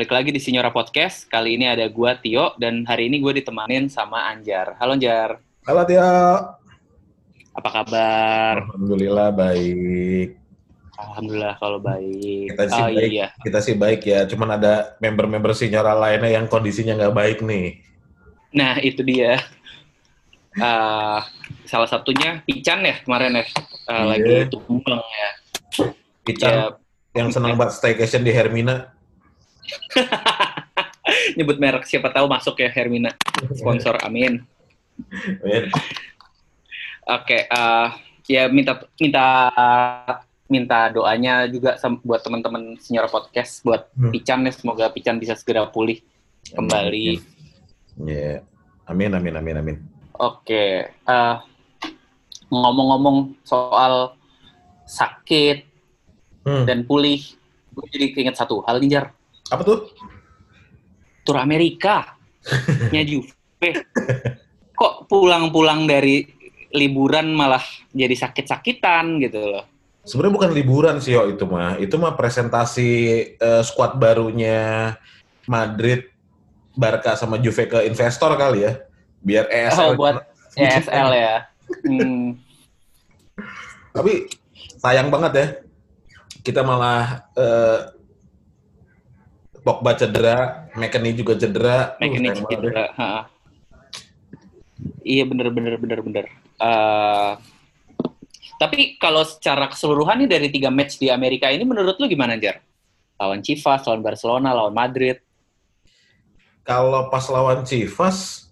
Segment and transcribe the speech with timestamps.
[0.00, 1.28] Balik lagi di Sinyora Podcast.
[1.28, 4.72] Kali ini ada gua Tio dan hari ini gue ditemanin sama Anjar.
[4.80, 5.44] Halo Anjar.
[5.68, 6.00] Halo Tio.
[7.52, 8.64] Apa kabar?
[8.64, 10.40] Alhamdulillah baik.
[10.96, 12.48] Alhamdulillah kalau baik.
[12.48, 13.10] Kita sih oh, baik.
[13.12, 13.26] iya.
[13.44, 14.24] Kita sih baik ya.
[14.24, 17.84] Cuman ada member-member Sinyora lainnya yang kondisinya nggak baik nih.
[18.56, 19.36] Nah, itu dia.
[20.56, 21.20] Uh,
[21.76, 23.44] salah satunya Pican ya kemarin ya.
[23.84, 24.16] Uh, Iya.
[24.16, 25.30] Lagi tumbang ya.
[26.24, 28.96] Kita Ya, yang senang banget staycation di Hermina.
[31.36, 33.10] nyebut merek siapa tahu masuk ya Hermina.
[33.56, 34.44] Sponsor, amin.
[37.10, 37.88] Oke, eh,
[38.30, 39.26] ya minta minta
[40.46, 44.10] minta doanya juga buat teman-teman Sinyora Podcast buat Hmm.
[44.10, 46.02] Pican ya semoga Pican bisa segera pulih
[46.54, 47.22] kembali.
[48.06, 48.42] Ya.
[48.86, 49.76] Amin, amin, amin, amin.
[50.18, 51.36] Oke, eh,
[52.50, 54.18] ngomong-ngomong soal
[54.84, 55.70] sakit
[56.42, 56.66] Hmm.
[56.66, 57.22] dan pulih,
[57.70, 59.06] gue jadi keinget satu hal nih Jar,
[59.50, 59.90] Apa tuh?
[61.30, 62.16] tur Amerika
[62.92, 63.70] nya Juve.
[64.74, 66.24] Kok pulang-pulang dari
[66.72, 67.62] liburan malah
[67.92, 69.64] jadi sakit-sakitan gitu loh.
[70.02, 71.76] Sebenarnya bukan liburan sih, yo itu mah.
[71.76, 72.90] Itu mah presentasi
[73.36, 74.96] eh, skuad barunya
[75.44, 76.08] Madrid,
[76.72, 78.72] Barca sama Juve ke investor kali ya.
[79.20, 80.16] Biar Oh, ESL buat
[80.56, 81.36] ESL ya.
[81.84, 82.40] Hmm.
[83.92, 84.12] Tapi
[84.80, 85.46] sayang banget ya.
[86.40, 87.99] Kita malah eh,
[89.60, 91.96] Pogba cedera, McKennie juga cedera.
[92.00, 92.46] Uh, banget ya.
[92.48, 92.84] cedera.
[92.96, 93.28] ha.
[95.04, 96.24] Iya bener bener bener bener.
[96.60, 97.32] Eh,
[98.60, 102.60] tapi kalau secara keseluruhan nih dari tiga match di Amerika ini menurut lu gimana Jar?
[103.20, 105.20] Lawan Chivas, lawan Barcelona, lawan Madrid.
[106.64, 108.48] Kalau pas lawan Chivas,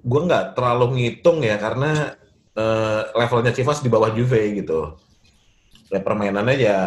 [0.00, 2.16] gue nggak terlalu ngitung ya karena
[2.56, 4.96] eh, levelnya Chivas di bawah Juve gitu.
[5.92, 6.78] Ya permainannya ya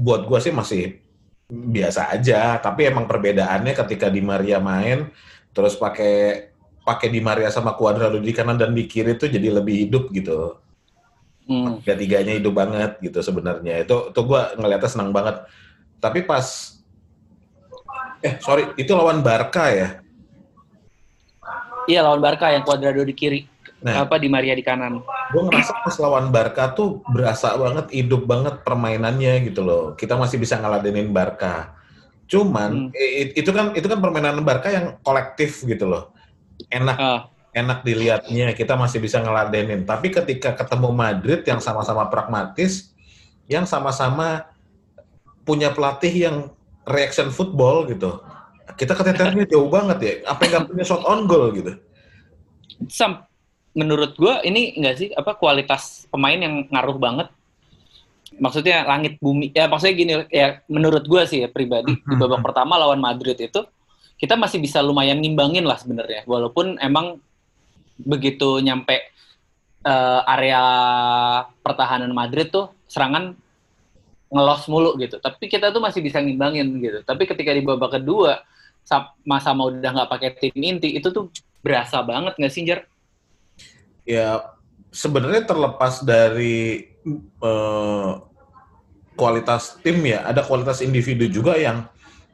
[0.00, 1.00] buat gue sih masih
[1.50, 2.56] biasa aja.
[2.62, 5.10] Tapi emang perbedaannya ketika Di Maria main,
[5.50, 6.48] terus pakai
[6.86, 10.56] pakai Di Maria sama Cuadrado di kanan dan di kiri tuh jadi lebih hidup gitu.
[11.50, 11.82] Hmm.
[11.82, 13.82] tiga-tiganya hidup banget gitu sebenarnya.
[13.82, 15.50] Itu tuh gue ngeliatnya senang banget.
[15.98, 16.46] Tapi pas
[18.22, 19.98] eh sorry itu lawan Barca ya.
[21.90, 23.49] Iya lawan Barca yang Cuadrado di kiri,
[23.80, 25.00] Nah, apa di Maria di kanan.
[25.32, 29.96] gue ngerasa pas lawan Barca tuh berasa banget hidup banget permainannya gitu loh.
[29.96, 31.72] Kita masih bisa ngeladenin Barca.
[32.28, 33.32] Cuman Hmm.
[33.34, 36.12] itu kan itu kan permainan Barca yang kolektif gitu loh.
[36.68, 37.20] Enak Ah,
[37.56, 39.88] enak dilihatnya kita masih bisa ngeladenin.
[39.88, 42.92] Tapi ketika ketemu Madrid yang sama-sama pragmatis,
[43.48, 44.44] yang sama-sama
[45.48, 46.36] punya pelatih yang
[46.84, 48.20] reaction football gitu,
[48.76, 50.12] kita keteternya jauh banget ya.
[50.28, 51.74] Apa yang nggak punya shot on goal gitu?
[52.86, 53.24] Sam,
[53.76, 57.28] menurut gue ini enggak sih apa kualitas pemain yang ngaruh banget.
[58.40, 59.50] Maksudnya langit bumi.
[59.52, 63.62] Ya maksudnya gini ya menurut gue sih ya pribadi di babak pertama lawan Madrid itu
[64.20, 66.26] kita masih bisa lumayan ngimbangin lah sebenarnya.
[66.26, 67.20] Walaupun emang
[68.00, 69.12] begitu nyampe
[69.84, 70.62] eh, area
[71.60, 73.34] pertahanan Madrid tuh serangan
[74.30, 75.18] ngelos mulu gitu.
[75.18, 77.02] Tapi kita tuh masih bisa ngimbangin gitu.
[77.02, 78.42] Tapi ketika di babak kedua
[78.86, 81.28] sama-sama udah nggak pakai tim inti itu tuh
[81.60, 82.86] berasa banget nggak sih Jar?
[84.10, 84.42] Ya
[84.90, 86.82] sebenarnya terlepas dari
[87.38, 88.10] eh,
[89.14, 91.86] kualitas tim ya, ada kualitas individu juga yang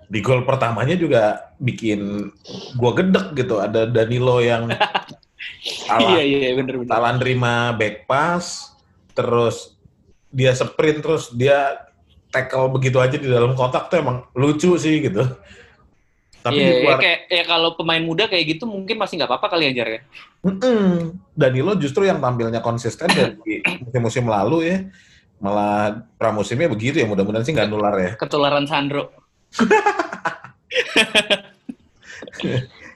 [0.06, 2.30] di gol pertamanya juga bikin
[2.78, 3.60] gua gedek gitu.
[3.60, 4.70] Ada Danilo yang
[5.86, 6.88] salah Iya iya bener-bener.
[6.88, 8.72] salah nerima back pass,
[9.12, 9.76] terus
[10.32, 11.76] dia sprint, terus dia
[12.32, 15.22] tackle begitu aja di dalam kotak tuh emang lucu sih gitu.
[16.46, 19.26] Tapi Iya, di ya, luar, kayak ya kalau pemain muda kayak gitu mungkin masih nggak
[19.34, 20.00] apa-apa kali ya Jar ya.
[20.46, 21.18] Mm-mm.
[21.34, 24.86] Danilo justru yang tampilnya konsisten dari musim-musim lalu ya.
[25.42, 28.10] Malah pramusimnya begitu ya, mudah-mudahan sih nggak nular ya.
[28.14, 29.10] Ketularan Sandro.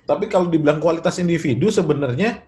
[0.07, 2.47] Tapi kalau dibilang kualitas individu sebenarnya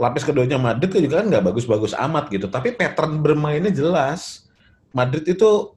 [0.00, 2.48] lapis keduanya Madrid juga kan nggak bagus-bagus amat gitu.
[2.48, 4.48] Tapi pattern bermainnya jelas.
[4.96, 5.76] Madrid itu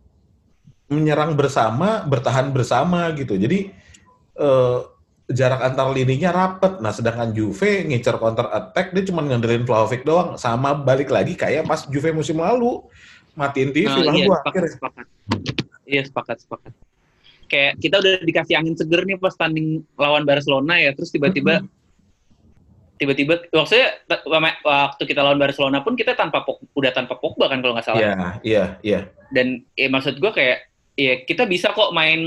[0.87, 3.35] menyerang bersama, bertahan bersama gitu.
[3.35, 3.83] Jadi
[4.35, 4.79] eh,
[5.25, 6.77] jarak antar lininya rapet.
[6.79, 10.37] Nah, sedangkan Juve ngincer counter attack dia cuma ngandelin Vlahovic doang.
[10.37, 12.85] Sama balik lagi kayak pas Juve musim lalu
[13.33, 14.71] matiin TV Nah, lah iya, gua sepakat, akhirnya.
[14.77, 15.05] sepakat.
[15.85, 16.73] Iya, sepakat, sepakat.
[17.45, 21.61] Kayak kita udah dikasih angin seger nih pas tanding lawan Barcelona ya, terus tiba-tiba
[22.95, 23.91] tiba-tiba maksudnya
[24.63, 28.01] waktu kita lawan Barcelona pun kita tanpa Pog- udah tanpa Pogba kan kalau nggak salah.
[28.01, 28.99] Iya, iya, iya.
[29.29, 32.23] Dan ya, maksud gue kayak ya kita bisa kok main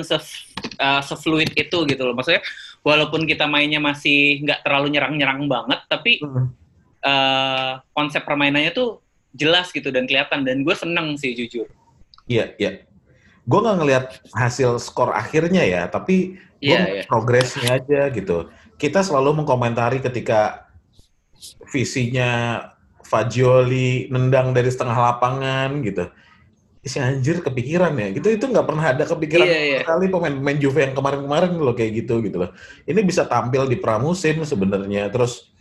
[0.78, 2.14] uh, sefluid itu gitu loh.
[2.14, 2.42] Maksudnya
[2.82, 6.22] walaupun kita mainnya masih nggak terlalu nyerang-nyerang banget, tapi
[7.02, 9.02] uh, konsep permainannya tuh
[9.36, 11.68] jelas gitu dan kelihatan dan gue seneng sih jujur.
[12.28, 12.84] Iya, iya.
[13.48, 14.04] gue nggak ngelihat
[14.36, 17.02] hasil skor akhirnya ya, tapi gue Iya, iya.
[17.06, 18.50] progresnya aja gitu.
[18.78, 20.66] Kita selalu mengkomentari ketika
[21.70, 22.62] visinya
[23.06, 26.10] Fagioli nendang dari setengah lapangan gitu.
[26.86, 29.78] Si anjir kepikiran ya, gitu itu nggak pernah ada kepikiran Iya, iya.
[29.84, 32.50] sekali pemain-pemain Juve yang kemarin-kemarin loh kayak gitu gitu loh.
[32.88, 35.10] Ini bisa tampil di pramusim sebenarnya.
[35.12, 35.52] Terus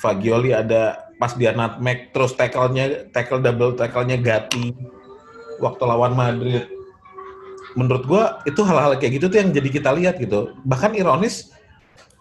[0.00, 4.72] Fagioli ada pas dia nutmeg terus tackle-nya tackle double tackle-nya Gatti
[5.60, 6.64] waktu lawan Madrid.
[7.76, 10.56] Menurut gua itu hal-hal kayak gitu tuh yang jadi kita lihat gitu.
[10.64, 11.52] Bahkan ironis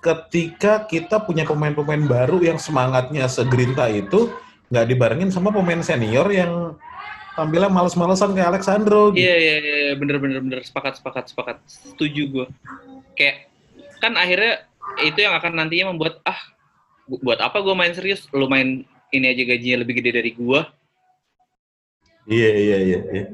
[0.03, 4.27] ketika kita punya pemain-pemain baru yang semangatnya segerinta itu
[4.69, 6.75] nggak dibarengin sama pemain senior yang
[7.39, 9.24] tampilnya males-malesan kayak Alexandro gitu.
[9.24, 12.45] Iya, iya, iya, bener, bener, bener, sepakat, sepakat, sepakat, setuju gue.
[13.15, 13.47] Kayak,
[14.03, 14.68] kan akhirnya
[15.00, 16.39] itu yang akan nantinya membuat, ah,
[17.07, 18.27] bu- buat apa gue main serius?
[18.36, 18.83] Lu main
[19.15, 20.62] ini aja gajinya lebih gede dari gue.
[22.30, 23.00] Iya iya iya.
[23.09, 23.25] iya.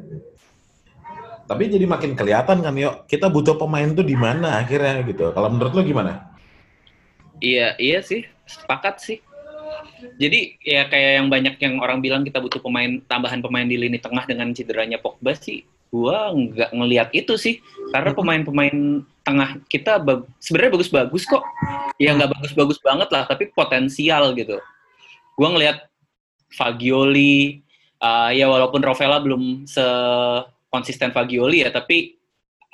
[1.45, 5.29] Tapi jadi makin kelihatan kan yuk kita butuh pemain tuh di mana akhirnya gitu.
[5.29, 6.33] Kalau menurut lo gimana?
[7.37, 9.17] Iya, iya sih, sepakat sih.
[10.15, 13.97] Jadi ya kayak yang banyak yang orang bilang kita butuh pemain tambahan pemain di lini
[13.97, 15.65] tengah dengan cederanya Pogba sih.
[15.89, 17.63] Gua nggak ngelihat itu sih,
[17.93, 21.43] karena pemain-pemain tengah kita bag- sebenarnya bagus-bagus kok.
[22.01, 24.59] Ya nggak bagus-bagus banget lah, tapi potensial gitu.
[25.39, 25.87] Gua ngelihat
[26.51, 27.63] Fagioli,
[27.99, 29.83] uh, ya walaupun Rovella belum se
[30.71, 32.19] konsisten Fagioli ya, tapi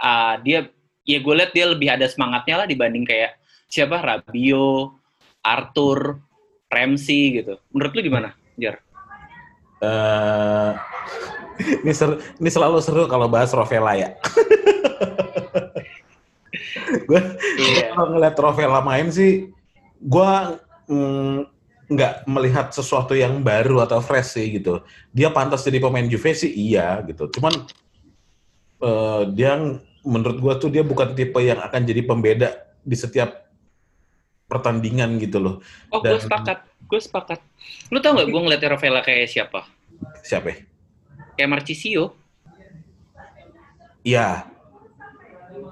[0.02, 0.70] uh, dia
[1.02, 4.98] ya gue lihat dia lebih ada semangatnya lah dibanding kayak siapa Rabio,
[5.42, 6.22] Arthur,
[6.72, 7.60] Ramsey gitu.
[7.76, 8.80] Menurut lu gimana, Jar?
[9.82, 10.72] Eh,
[11.84, 14.10] ini seru, ini selalu seru kalau bahas Rovella ya.
[17.08, 17.22] gue
[17.60, 17.96] Iya.
[17.96, 19.52] kalau ngeliat Rovella main sih,
[20.00, 20.32] gue
[20.88, 21.38] mm,
[21.92, 24.80] nggak melihat sesuatu yang baru atau fresh sih gitu.
[25.12, 27.28] Dia pantas jadi pemain Juve sih iya gitu.
[27.28, 27.68] Cuman
[28.80, 29.60] eh, dia
[30.08, 32.50] menurut gue tuh dia bukan tipe yang akan jadi pembeda
[32.82, 33.51] di setiap
[34.52, 35.56] pertandingan gitu loh.
[35.88, 36.68] Oh, gue sepakat.
[36.92, 37.40] Gue sepakat.
[37.88, 39.64] Lu tau nggak gue ngeliat Rovella kayak siapa?
[40.20, 40.48] Siapa?
[40.52, 40.58] ya?
[41.40, 42.20] Kayak Marcisio.
[44.02, 44.52] Iya,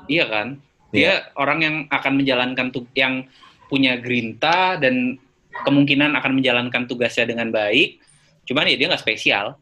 [0.10, 0.48] Iya kan?
[0.90, 3.30] Dia orang yang akan menjalankan tu yang
[3.70, 5.22] punya grinta dan
[5.62, 8.02] kemungkinan akan menjalankan tugasnya dengan baik.
[8.50, 9.54] Cuman ya dia nggak spesial.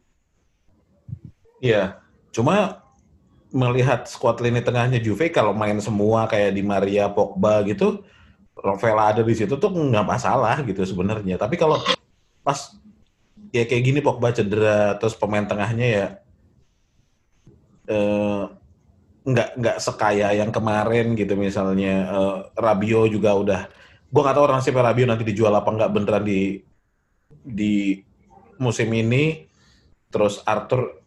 [1.60, 2.00] Iya,
[2.32, 2.80] cuma
[3.52, 8.00] melihat squad lini tengahnya Juve kalau main semua kayak di Maria, Pogba gitu,
[8.58, 11.38] Rovella ada di situ tuh nggak masalah gitu sebenarnya.
[11.38, 11.78] Tapi kalau
[12.42, 12.74] pas
[13.54, 16.06] ya kayak gini Pogba cedera terus pemain tengahnya ya
[17.88, 18.42] eh,
[19.28, 21.94] nggak nggak sekaya yang kemarin gitu misalnya.
[22.10, 23.60] Eh, Rabio juga udah
[24.10, 26.58] gua nggak tahu orang siapa Rabio nanti dijual apa nggak beneran di
[27.44, 28.02] di
[28.58, 29.46] musim ini.
[30.08, 31.04] Terus Arthur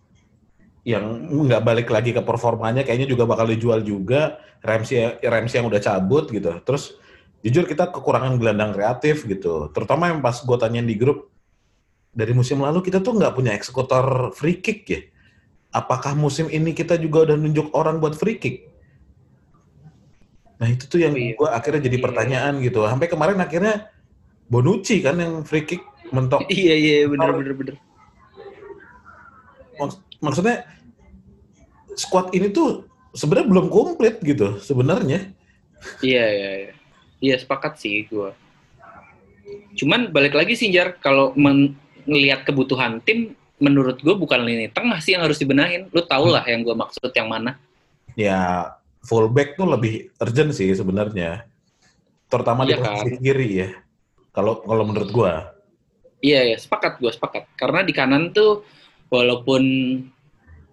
[0.85, 4.39] yang nggak balik lagi ke performanya kayaknya juga bakal dijual juga.
[4.61, 6.53] Ramsey Ramsey yang udah cabut gitu.
[6.61, 7.01] Terus
[7.41, 11.29] jujur kita kekurangan gelandang kreatif gitu terutama yang pas gue tanyain di grup
[12.11, 15.01] dari musim lalu kita tuh nggak punya eksekutor free kick ya
[15.71, 18.69] apakah musim ini kita juga udah nunjuk orang buat free kick
[20.61, 21.33] nah itu tuh yang Iya.
[21.33, 22.05] gue akhirnya jadi Iya.
[22.05, 23.89] pertanyaan gitu sampai kemarin akhirnya
[24.45, 27.75] Bonucci kan yang free kick mentok Iya iya bener bener bener.
[29.79, 30.67] Maks- maksudnya
[31.95, 35.31] squad ini tuh sebenarnya belum komplit gitu sebenarnya.
[36.03, 36.71] Iya iya iya.
[37.21, 38.33] Iya sepakat sih gue.
[39.77, 41.37] Cuman balik lagi sih Jar, kalau
[42.09, 45.87] ngelihat kebutuhan tim, menurut gue bukan lini tengah sih yang harus dibenahin.
[45.93, 47.61] Lu tau lah yang gue maksud yang mana.
[48.17, 48.73] Ya
[49.05, 51.45] fullback tuh lebih urgent sih sebenarnya.
[52.27, 52.97] Terutama di Iya kan?
[52.97, 53.69] posisi kiri ya.
[54.33, 55.51] Kalau kalau menurut gua.
[56.23, 57.43] Iya ya sepakat gue sepakat.
[57.53, 58.65] Karena di kanan tuh
[59.13, 59.61] walaupun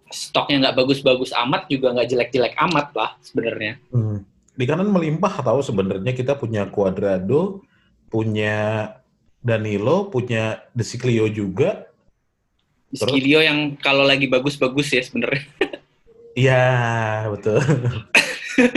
[0.09, 3.77] stoknya nggak bagus-bagus amat juga nggak jelek-jelek amat lah sebenarnya.
[3.93, 4.25] Hmm.
[4.59, 7.63] Di kanan melimpah tahu sebenarnya kita punya Cuadrado,
[8.11, 8.91] punya
[9.39, 11.87] Danilo, punya De Siglio juga.
[12.91, 15.47] Skilio yang kalau lagi bagus-bagus ya sebenarnya.
[16.39, 17.59] Iya, betul.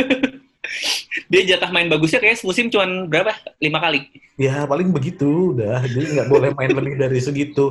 [1.30, 3.38] Dia jatah main bagusnya kayak musim cuman berapa?
[3.62, 4.10] Lima kali.
[4.34, 5.86] Ya paling begitu udah.
[5.86, 7.70] Jadi nggak boleh main lebih dari segitu.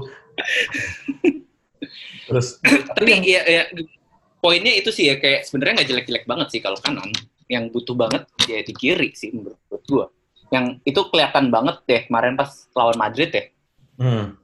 [2.31, 3.63] Terus Tapi ya, ya
[4.39, 7.11] poinnya itu sih ya kayak sebenarnya nggak jelek-jelek banget sih kalau kanan.
[7.51, 10.07] Yang butuh banget ya di kiri sih menurut gua.
[10.55, 13.45] Yang itu kelihatan banget deh kemarin pas lawan Madrid ya.
[13.99, 14.39] Hmm.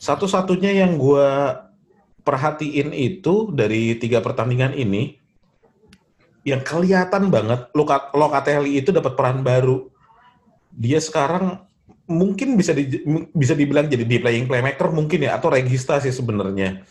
[0.00, 1.28] Satu-satunya yang gue
[2.24, 5.16] perhatiin itu dari tiga pertandingan ini,
[6.42, 9.88] yang kelihatan banget Luka- Locatelli itu dapat peran baru.
[10.72, 11.62] Dia sekarang
[12.10, 16.82] mungkin bisa di, bisa dibilang jadi di playing playmaker mungkin ya atau regista sih sebenarnya.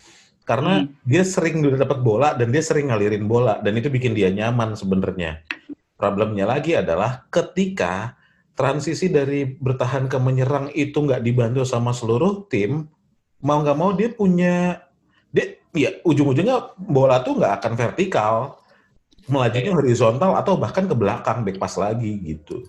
[0.50, 1.06] Karena hmm.
[1.06, 4.74] dia sering udah dapat bola dan dia sering ngalirin bola dan itu bikin dia nyaman
[4.74, 5.46] sebenarnya.
[5.94, 8.18] Problemnya lagi adalah ketika
[8.58, 12.90] transisi dari bertahan ke menyerang itu nggak dibantu sama seluruh tim,
[13.46, 14.82] mau nggak mau dia punya
[15.30, 18.58] dia ya ujung-ujungnya bola tuh nggak akan vertikal,
[19.30, 22.66] melajunya horizontal atau bahkan ke belakang back pass lagi gitu.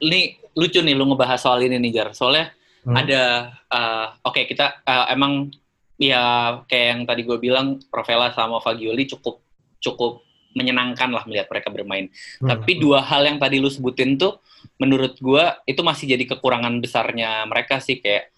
[0.00, 2.16] Ini lucu nih lu ngebahas soal ini nih Jar.
[2.16, 2.55] Soalnya
[2.86, 2.94] hmm.
[2.94, 3.22] ada
[3.68, 5.50] uh, oke okay, kita uh, emang
[5.98, 9.42] ya kayak yang tadi gue bilang Provela sama Fagioli cukup
[9.82, 10.26] cukup
[10.56, 12.08] menyenangkan lah melihat mereka bermain.
[12.40, 12.48] Hmm.
[12.48, 14.40] Tapi dua hal yang tadi lu sebutin tuh
[14.80, 18.32] menurut gua itu masih jadi kekurangan besarnya mereka sih kayak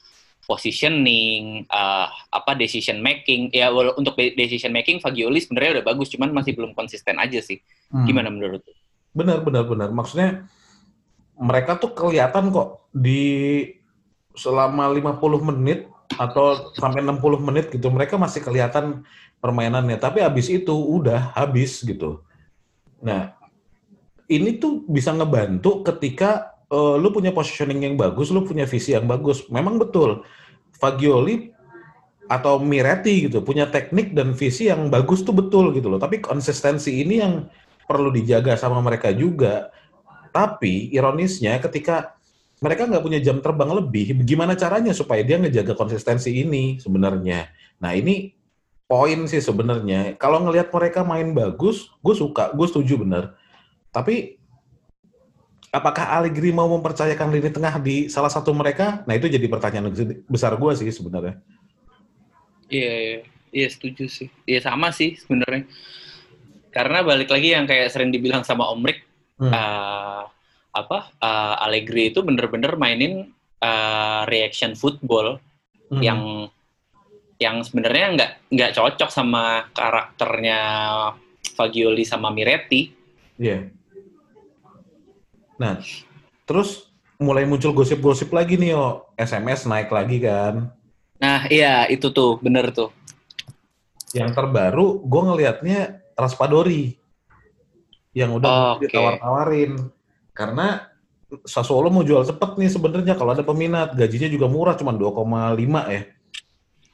[0.49, 3.55] positioning, uh, apa decision making.
[3.55, 7.62] Ya untuk decision making Fagioli sebenarnya udah bagus, cuman masih belum konsisten aja sih.
[7.95, 8.05] Hmm.
[8.05, 8.75] Gimana menurut lu?
[9.14, 9.88] Benar, benar, benar.
[9.95, 10.50] Maksudnya
[11.38, 13.62] mereka tuh kelihatan kok di
[14.38, 19.02] selama 50 menit atau sampai 60 menit gitu mereka masih kelihatan
[19.42, 19.99] permainannya.
[19.99, 22.23] Tapi habis itu udah habis gitu.
[23.02, 23.35] Nah,
[24.30, 29.04] ini tuh bisa ngebantu ketika uh, lu punya positioning yang bagus, lu punya visi yang
[29.04, 29.47] bagus.
[29.50, 30.23] Memang betul,
[30.78, 31.52] Fagioli
[32.28, 36.00] atau Miretti gitu punya teknik dan visi yang bagus tuh betul gitu loh.
[36.00, 37.49] Tapi konsistensi ini yang
[37.88, 39.73] perlu dijaga sama mereka juga.
[40.28, 42.18] Tapi ironisnya ketika
[42.59, 47.47] mereka nggak punya jam terbang lebih, gimana caranya supaya dia ngejaga konsistensi ini sebenarnya?
[47.79, 48.35] Nah ini
[48.88, 50.17] poin sih sebenarnya.
[50.19, 53.37] Kalau ngelihat mereka main bagus, gue suka, gue setuju bener.
[53.95, 54.41] Tapi
[55.69, 59.05] apakah Allegri mau mempercayakan lini tengah di salah satu mereka?
[59.05, 59.93] Nah itu jadi pertanyaan
[60.27, 61.37] besar gue sih sebenarnya.
[62.69, 63.19] Iya, iya,
[63.53, 64.29] iya setuju sih.
[64.49, 65.69] Iya sama sih sebenarnya.
[66.73, 69.00] Karena balik lagi yang kayak sering dibilang sama Om Rick,
[69.41, 69.53] hmm.
[69.53, 70.23] uh,
[70.73, 73.33] apa uh, Allegri itu bener-bener mainin
[73.65, 75.41] uh, reaction football
[75.91, 76.03] hmm.
[76.03, 76.21] yang
[77.39, 80.61] yang sebenarnya nggak nggak cocok sama karakternya
[81.55, 82.91] Fagioli sama Miretti.
[83.39, 83.51] Iya.
[83.51, 83.63] Yeah.
[85.59, 85.83] Nah,
[86.47, 86.87] terus
[87.19, 89.11] mulai muncul gosip-gosip lagi nih, yo.
[89.19, 90.71] SMS naik lagi kan.
[91.19, 92.95] Nah, iya itu tuh, bener tuh.
[94.15, 95.81] Yang terbaru, gue ngelihatnya
[96.15, 96.95] Raspadori.
[98.15, 98.87] Yang udah oh, okay.
[98.87, 99.73] ditawar-tawarin.
[100.38, 100.87] Karena
[101.42, 103.99] Sassuolo mau jual cepet nih sebenarnya kalau ada peminat.
[103.99, 105.26] Gajinya juga murah, cuma 2,5
[105.90, 106.02] ya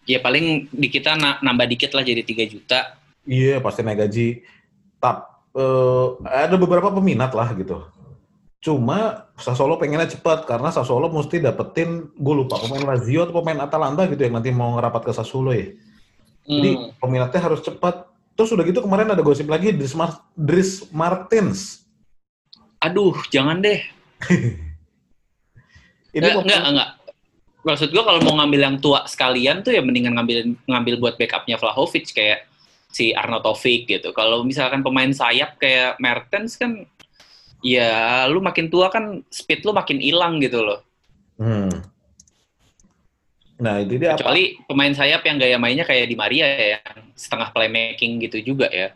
[0.04, 2.96] ya paling di kita nambah dikit lah jadi 3 juta.
[3.24, 4.44] Iya, pasti naik gaji.
[5.00, 7.88] Tap, uh, ada beberapa peminat lah gitu.
[8.60, 14.08] Cuma Sassuolo pengennya cepat karena Sassuolo mesti dapetin gue lupa pemain Lazio atau pemain Atalanta
[14.08, 15.68] gitu yang nanti mau ngerapat ke Sassuolo ya.
[16.44, 17.00] Jadi hmm.
[17.00, 18.08] peminatnya harus cepat.
[18.34, 21.83] Terus udah gitu kemarin ada gosip lagi Dries, Mar Dries Martins.
[22.84, 23.80] Aduh, jangan deh.
[26.14, 26.90] Ini enggak, enggak, enggak
[27.64, 31.56] maksud gue kalau mau ngambil yang tua sekalian tuh ya mendingan ngambil ngambil buat backupnya
[31.56, 32.44] Vlahovic kayak
[32.92, 34.14] si Arnautovic gitu.
[34.14, 36.86] Kalau misalkan pemain sayap kayak Mertens kan
[37.64, 40.84] ya lu makin tua kan speed lu makin hilang gitu loh.
[41.40, 41.72] Hmm.
[43.54, 44.66] Nah, itu dia Kecuali apa?
[44.70, 46.78] pemain sayap yang gaya mainnya kayak di Maria ya,
[47.16, 48.92] setengah playmaking gitu juga ya.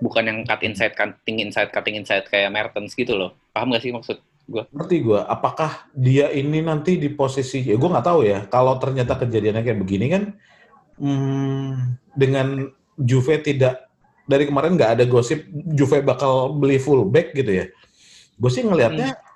[0.00, 3.36] Bukan yang cut inside, cutting inside, cutting inside kayak Mertens gitu loh.
[3.52, 4.18] Paham gak sih maksud
[4.50, 4.66] Gua.
[4.74, 5.20] Ngerti gue.
[5.22, 8.50] Apakah dia ini nanti di posisi, ya gue nggak tahu ya.
[8.50, 10.22] Kalau ternyata kejadiannya kayak begini kan,
[10.98, 11.70] hmm,
[12.18, 12.66] dengan
[12.98, 13.86] Juve tidak
[14.26, 17.70] dari kemarin nggak ada gosip Juve bakal beli fullback gitu ya.
[18.34, 19.28] Gue sih ngelihatnya hmm.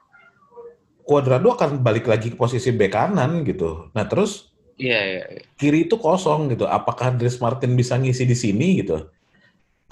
[1.04, 3.92] Cuadrado akan balik lagi ke posisi bek kanan gitu.
[3.94, 5.42] Nah terus Iya, iya, iya.
[5.54, 6.66] Kiri itu kosong gitu.
[6.66, 9.06] Apakah Dries Martin bisa ngisi di sini gitu?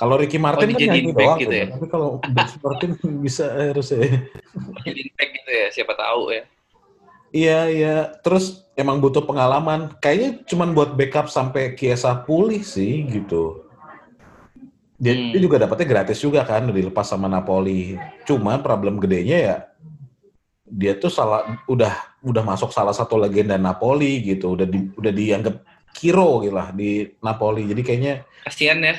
[0.02, 1.66] Kalau Ricky Martin oh, kan nyanyi doang gitu ya.
[1.70, 2.90] Tapi kalau Bruce Martin
[3.22, 4.02] bisa harus ya.
[4.82, 6.42] Jadi back gitu ya, siapa tahu ya.
[7.30, 7.96] Iya, iya.
[8.18, 9.94] Terus emang butuh pengalaman.
[10.02, 13.62] Kayaknya cuma buat backup sampai Kiesa pulih sih gitu.
[14.98, 15.38] Dia, hmm.
[15.38, 17.94] dia juga dapatnya gratis juga kan, dilepas sama Napoli.
[18.26, 19.56] Cuma problem gedenya ya
[20.72, 21.92] dia tuh salah udah
[22.24, 25.60] udah masuk salah satu legenda Napoli gitu, udah di, udah dianggap
[26.00, 27.68] hero gitu lah di Napoli.
[27.68, 28.14] Jadi kayaknya
[28.48, 28.96] kasihan ya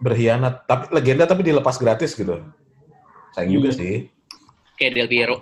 [0.00, 0.64] berkhianat.
[0.66, 2.42] Tapi legenda tapi dilepas gratis gitu.
[3.32, 3.56] Sayang hmm.
[3.60, 3.94] juga sih.
[4.76, 5.36] Kayak Del Piero.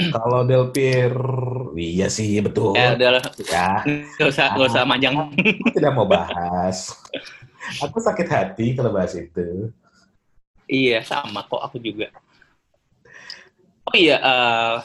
[0.00, 2.76] Kalau Del Piero iya sih betul.
[2.76, 3.84] Ya udah ya.
[3.84, 5.14] Nggak usah nggak usah manjang.
[5.16, 6.96] Aku tidak mau bahas.
[7.84, 9.70] Aku sakit hati kalau bahas itu.
[10.70, 12.08] Iya sama kok aku juga.
[13.90, 14.76] Oh iya uh,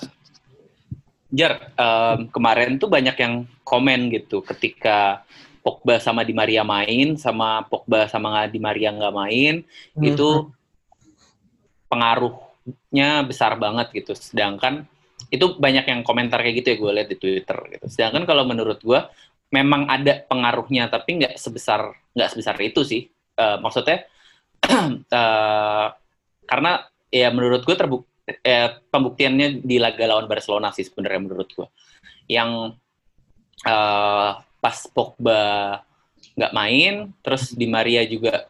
[1.36, 5.28] Jar, um, kemarin tuh banyak yang komen gitu ketika
[5.66, 9.66] Pogba sama Di Maria main, sama Pogba sama Di Maria nggak main,
[9.98, 10.06] hmm.
[10.06, 10.54] itu
[11.90, 14.14] pengaruhnya besar banget gitu.
[14.14, 14.86] Sedangkan
[15.34, 17.86] itu banyak yang komentar kayak gitu ya gue lihat di Twitter gitu.
[17.90, 19.00] Sedangkan kalau menurut gue,
[19.50, 23.10] memang ada pengaruhnya tapi nggak sebesar nggak sebesar itu sih.
[23.34, 24.06] Uh, maksudnya
[25.10, 25.90] uh,
[26.50, 31.68] karena ya menurut gue terbuk eh, pembuktiannya di laga lawan Barcelona sih sebenarnya menurut gue.
[32.30, 32.78] Yang
[33.66, 35.78] uh, pas Pogba
[36.34, 38.50] nggak main, terus Di Maria juga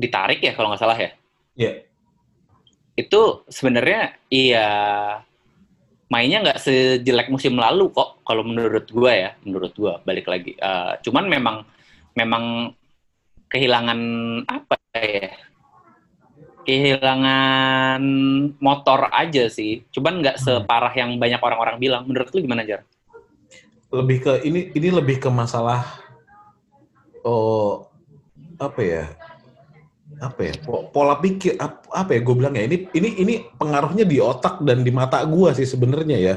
[0.00, 1.12] ditarik ya kalau nggak salah ya.
[1.60, 1.68] Iya.
[1.68, 1.76] Yeah.
[2.96, 4.68] Itu sebenarnya iya
[6.08, 11.00] mainnya nggak sejelek musim lalu kok kalau menurut gue ya menurut gue balik lagi uh,
[11.00, 11.64] cuman memang
[12.12, 12.44] memang
[13.48, 14.00] kehilangan
[14.44, 15.32] apa ya
[16.68, 18.02] kehilangan
[18.60, 20.44] motor aja sih cuman nggak hmm.
[20.44, 22.84] separah yang banyak orang-orang bilang menurut lu gimana jar
[23.92, 25.84] lebih ke ini ini lebih ke masalah
[27.28, 27.92] oh
[28.56, 29.04] apa ya?
[30.22, 30.54] Apa ya?
[30.64, 34.90] Pola pikir apa ya gue bilang ya ini ini ini pengaruhnya di otak dan di
[34.94, 36.34] mata gue sih sebenarnya ya.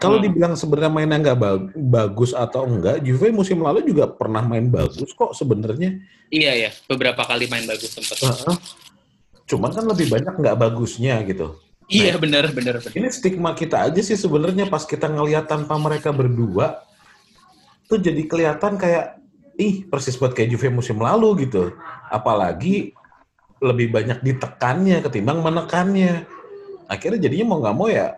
[0.00, 0.24] Kalau hmm.
[0.24, 1.38] dibilang sebenarnya mainnya nggak
[1.76, 6.00] bagus atau enggak Juve musim lalu juga pernah main bagus kok sebenarnya.
[6.32, 8.16] Iya ya beberapa kali main bagus sempat.
[8.24, 8.58] Uh -huh.
[9.50, 11.58] cuman kan lebih banyak nggak bagusnya gitu
[11.90, 16.14] iya nah, benar benar ini stigma kita aja sih sebenarnya pas kita ngelihat tanpa mereka
[16.14, 16.86] berdua
[17.90, 19.18] tuh jadi kelihatan kayak
[19.58, 21.74] ih persis buat kayak Juve musim lalu gitu
[22.08, 22.94] apalagi
[23.60, 26.24] lebih banyak ditekannya ketimbang menekannya.
[26.88, 28.16] Akhirnya jadinya mau nggak mau ya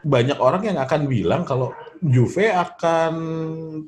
[0.00, 3.12] banyak orang yang akan bilang kalau Juve akan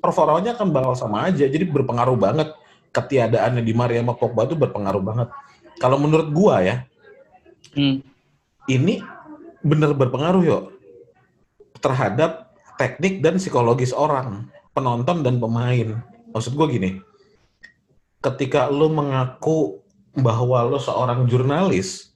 [0.02, 1.47] performanya akan bakal sama aja.
[1.49, 2.52] Jadi berpengaruh banget
[2.92, 5.28] ketiadaannya di Maria sama Pogba itu berpengaruh banget.
[5.81, 6.76] Kalau menurut gua ya,
[7.73, 8.04] hmm.
[8.71, 9.02] Ini
[9.62, 10.62] bener berpengaruh yuk
[11.83, 16.02] terhadap teknik dan psikologis orang, penonton dan pemain.
[16.31, 17.02] Maksud gua gini,
[18.23, 19.83] ketika lo mengaku
[20.14, 22.14] bahwa lo seorang jurnalis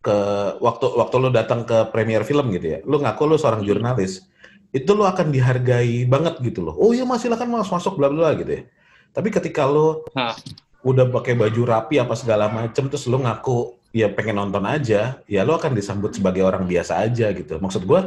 [0.00, 0.16] ke
[0.62, 4.24] waktu waktu lo datang ke premier film gitu ya, lo ngaku lo seorang jurnalis,
[4.70, 6.74] itu lo akan dihargai banget gitu loh.
[6.78, 8.62] Oh iya masih kan masuk masuk bla bla gitu ya.
[9.10, 10.38] Tapi ketika lo ha.
[10.86, 15.40] udah pakai baju rapi apa segala macem terus lo ngaku ya pengen nonton aja, ya
[15.42, 17.58] lo akan disambut sebagai orang biasa aja gitu.
[17.58, 18.00] Maksud gue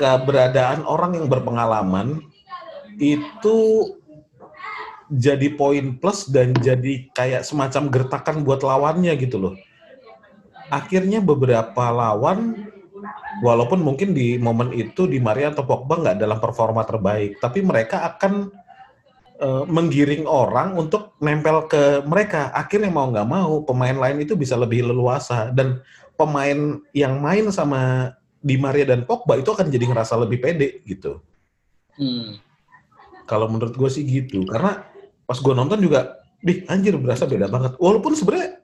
[0.00, 2.24] keberadaan orang yang berpengalaman
[2.96, 3.58] itu
[5.10, 9.54] jadi poin plus dan jadi kayak semacam gertakan buat lawannya gitu loh.
[10.70, 12.70] Akhirnya beberapa lawan
[13.42, 18.06] walaupun mungkin di momen itu di Maria atau Pogba nggak dalam performa terbaik, tapi mereka
[18.06, 18.54] akan
[19.40, 22.52] uh, menggiring orang untuk nempel ke mereka.
[22.52, 25.80] Akhirnya mau nggak mau pemain lain itu bisa lebih leluasa dan
[26.14, 31.20] pemain yang main sama di Maria dan Pogba itu akan jadi ngerasa lebih pede gitu.
[31.96, 32.40] Hmm.
[33.28, 34.84] Kalau menurut gue sih gitu, karena
[35.28, 37.76] pas gue nonton juga, di anjir berasa beda banget.
[37.76, 38.58] Walaupun sebenarnya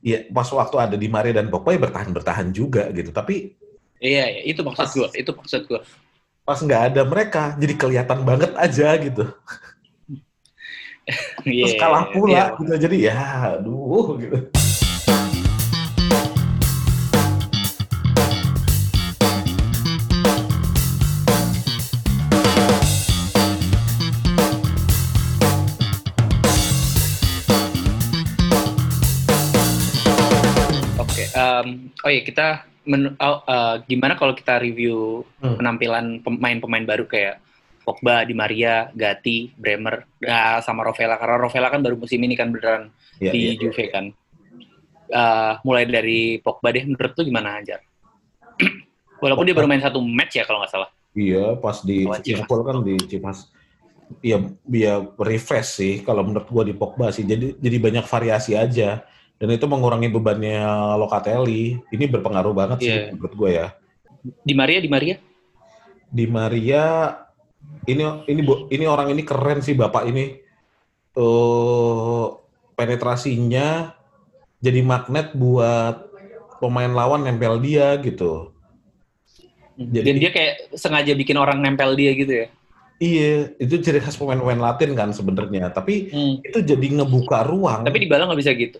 [0.00, 3.10] ya pas waktu ada di Maria dan Pogba ya bertahan bertahan juga gitu.
[3.10, 3.54] Tapi
[4.00, 5.80] iya, iya itu maksud gue, itu maksud gue.
[6.50, 9.22] Pas nggak ada mereka, jadi kelihatan banget aja gitu.
[11.46, 12.48] Terus iya, kalah pula yeah.
[12.58, 12.74] gitu.
[12.74, 14.50] Jadi ya, aduh gitu.
[31.30, 35.56] um, oh ya kita men, oh, uh, gimana kalau kita review hmm.
[35.60, 37.42] penampilan pemain-pemain baru kayak
[37.80, 42.52] Pogba, Di Maria, Gatti, Bremer, uh, sama Rovella karena Rovella kan baru musim ini kan
[42.52, 43.60] beneran yeah, di yeah, iya.
[43.60, 43.90] Juve yeah.
[43.90, 44.04] kan.
[45.10, 47.82] Uh, mulai dari Pogba deh, menurut lu gimana aja?
[49.24, 49.48] Walaupun Pogba.
[49.48, 50.90] dia baru main satu match ya kalau nggak salah.
[51.10, 53.50] Iya, pas di Liverpool kan di Cipas.
[54.22, 57.26] Iya, dia refresh sih kalau menurut gua di Pogba sih.
[57.26, 59.02] Jadi jadi banyak variasi aja
[59.40, 60.60] dan itu mengurangi bebannya
[61.00, 61.80] Locatelli.
[61.88, 62.84] Ini berpengaruh banget yeah.
[62.84, 63.12] sih iya.
[63.16, 63.66] menurut gue ya.
[64.44, 65.16] Di Maria, di Maria?
[66.12, 66.84] Di Maria
[67.88, 70.36] ini ini ini orang ini keren sih bapak ini.
[71.16, 72.38] Uh,
[72.76, 73.96] penetrasinya
[74.60, 76.06] jadi magnet buat
[76.60, 78.52] pemain lawan nempel dia gitu.
[79.80, 82.46] Jadi Dan dia kayak sengaja bikin orang nempel dia gitu ya?
[83.00, 85.72] Iya, itu ciri khas pemain-pemain Latin kan sebenarnya.
[85.72, 86.44] Tapi hmm.
[86.44, 87.80] itu jadi ngebuka ruang.
[87.88, 88.76] Tapi di Bala nggak bisa gitu.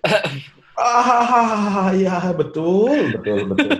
[0.77, 3.71] ah, ya betul, betul, betul.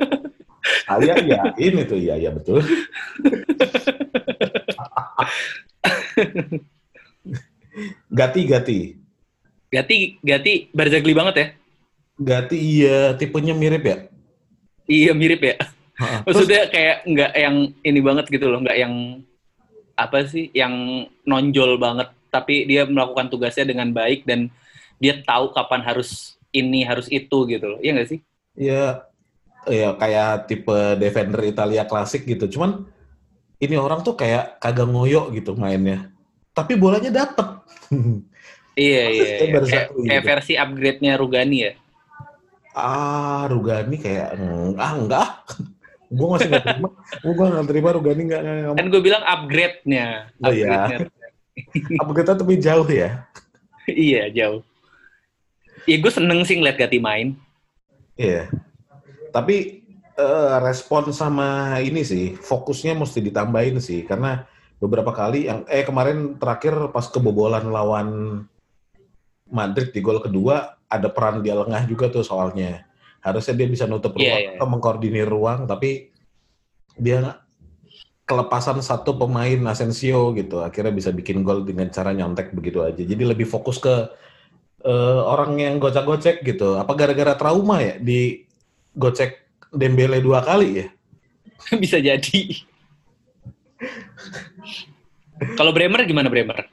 [0.89, 2.65] Saya yakin itu, iya, ya betul.
[8.09, 8.97] Gati, Gati.
[9.69, 11.47] Gati, Gati, Barzagli banget ya?
[12.17, 14.09] Gati, iya, tipenya mirip ya?
[14.89, 15.57] Iya, mirip ya.
[16.25, 19.21] Maksudnya kayak nggak yang ini banget gitu loh, nggak yang
[20.01, 24.49] apa sih yang nonjol banget tapi dia melakukan tugasnya dengan baik dan
[24.97, 28.21] dia tahu kapan harus ini harus itu gitu loh iya nggak sih
[28.59, 29.07] Iya
[29.69, 32.89] ya kayak tipe defender Italia klasik gitu cuman
[33.61, 36.09] ini orang tuh kayak kagak ngoyo gitu mainnya.
[36.57, 37.47] Tapi bolanya dapet.
[38.79, 39.29] Iya iya.
[39.35, 39.47] Iya.
[39.51, 40.25] baru Kayak, gitu.
[40.25, 41.73] versi upgrade-nya Rugani ya.
[42.73, 45.29] ah, Rugani kayak mm, ah enggak.
[46.11, 46.89] gue masih nggak terima.
[47.23, 50.07] Gue nggak terima Rugani nggak nggak Kan gue bilang upgrade-nya.
[50.43, 50.67] Oh, iya.
[50.67, 51.09] Upgrade-nya.
[52.19, 53.25] kita tapi jauh ya.
[53.87, 54.61] iya jauh.
[55.87, 57.39] Iya gue seneng sih ngeliat Gati main.
[58.19, 58.51] Iya.
[59.31, 59.87] Tapi
[60.19, 64.45] eh, respon sama ini sih, fokusnya mesti ditambahin sih karena
[64.83, 68.09] beberapa kali yang eh kemarin terakhir pas kebobolan lawan
[69.51, 72.90] Madrid di gol kedua ada peran dia lengah juga tuh soalnya.
[73.21, 74.51] Harusnya dia bisa nutup Iya, ruang iya.
[74.57, 76.09] atau mengkoordinir ruang tapi
[76.97, 77.41] dia
[78.25, 83.03] kelepasan satu pemain Asensio gitu akhirnya bisa bikin gol dengan cara nyontek begitu aja.
[83.03, 84.09] Jadi lebih fokus ke
[84.87, 86.79] eh, orang yang gocek-gocek gitu.
[86.79, 88.47] Apa gara-gara trauma ya di
[88.95, 90.87] gocek Dembele dua kali ya?
[91.83, 92.67] Bisa jadi.
[95.57, 96.69] Kalau Bremer gimana Bremer?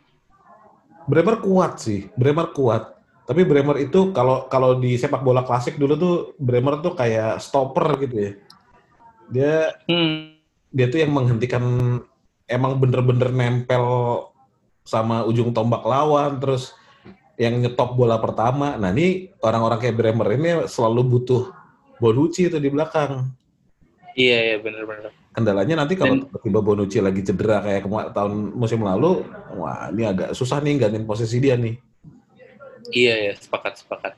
[1.08, 2.97] Bremer kuat sih, Bremer kuat.
[3.28, 8.00] Tapi Bremer itu kalau kalau di sepak bola klasik dulu tuh Bremer tuh kayak stopper
[8.08, 8.32] gitu ya.
[9.28, 9.54] Dia
[9.92, 10.40] Hmm.
[10.72, 11.64] dia tuh yang menghentikan
[12.48, 13.84] emang bener-bener nempel
[14.88, 16.72] sama ujung tombak lawan terus
[17.36, 18.80] yang nyetop bola pertama.
[18.80, 21.44] Nah, ini orang-orang kayak Bremer ini selalu butuh
[21.98, 23.34] Bonucci itu di belakang.
[24.18, 25.14] Iya iya benar-benar.
[25.34, 30.58] Kendalanya nanti kalau tiba-tiba Bonucci lagi cedera kayak tahun musim lalu, wah ini agak susah
[30.62, 31.78] nih gantiin posisi dia nih.
[32.92, 34.14] Iya ya sepakat sepakat.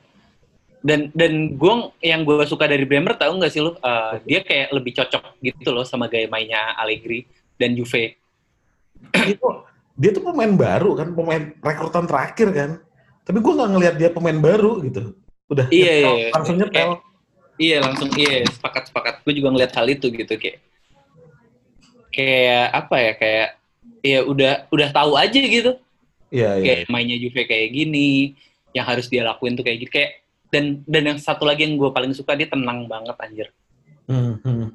[0.80, 3.76] Dan dan gue yang gue suka dari Bremer tahu nggak sih lu?
[3.84, 7.28] Uh, dia kayak lebih cocok gitu loh sama gaya mainnya Allegri
[7.60, 8.16] dan Juve.
[9.24, 9.48] itu
[9.96, 12.70] dia tuh pemain baru kan, pemain rekrutan terakhir kan.
[13.24, 15.12] Tapi gue nggak ngelihat dia pemain baru gitu.
[15.52, 16.28] Udah Iya, nyetel, iya.
[16.32, 16.90] langsung nyetel.
[17.60, 19.14] Iya langsung iya sepakat sepakat.
[19.20, 20.64] Gue juga ngeliat hal itu gitu kayak
[22.08, 23.48] kayak apa ya kayak
[24.00, 25.76] ya udah udah tahu aja gitu.
[26.32, 26.64] Iya iya.
[26.64, 28.38] Kayak mainnya Juve kayak gini,
[28.76, 30.10] yang harus dia lakuin tuh kayak gitu kayak
[30.50, 33.48] dan dan yang satu lagi yang gue paling suka dia tenang banget anjir.
[34.10, 34.74] Hmm, hmm.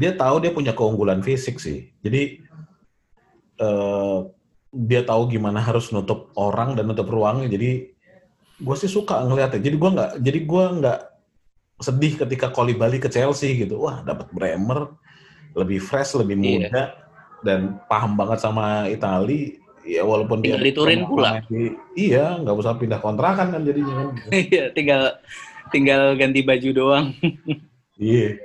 [0.00, 1.92] Dia tahu dia punya keunggulan fisik sih.
[2.00, 2.40] Jadi
[3.60, 4.18] eh,
[4.72, 7.52] dia tahu gimana harus nutup orang dan nutup ruangnya.
[7.52, 7.92] Jadi
[8.58, 9.60] gue sih suka ngeliatnya.
[9.60, 11.00] Jadi gue nggak, jadi gua nggak
[11.78, 13.86] sedih ketika Koli balik ke Chelsea gitu.
[13.86, 14.98] Wah dapat Bremer
[15.54, 16.44] lebih fresh, lebih Iya.
[16.68, 16.84] muda
[17.42, 19.62] dan paham banget sama Itali.
[19.88, 21.40] Ya walaupun Tinggal diturin pula.
[21.48, 24.08] di- iya, nggak usah pindah kontrakan kan jadinya kan.
[24.52, 25.16] Iya tinggal
[25.68, 27.06] tinggal ganti baju doang.
[27.96, 28.36] Iya.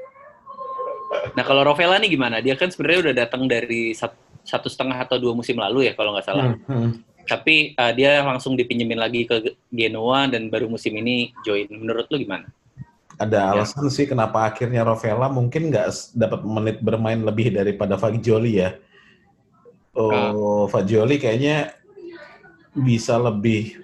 [1.35, 2.39] Nah kalau Rovella nih gimana?
[2.39, 6.15] Dia kan sebenarnya udah datang dari sat- satu setengah atau dua musim lalu ya kalau
[6.15, 6.55] nggak salah.
[6.63, 6.89] Hmm, hmm.
[7.23, 11.67] Tapi uh, dia langsung dipinjemin lagi ke Genoa dan baru musim ini join.
[11.69, 12.47] Menurut lu gimana?
[13.13, 13.61] ada Ya.
[13.61, 18.73] alasan sih kenapa akhirnya Rovella mungkin nggak dapat menit bermain lebih daripada Fagioli ya.
[19.93, 21.77] Oh, Fagioli kayaknya
[22.73, 23.77] bisa lebih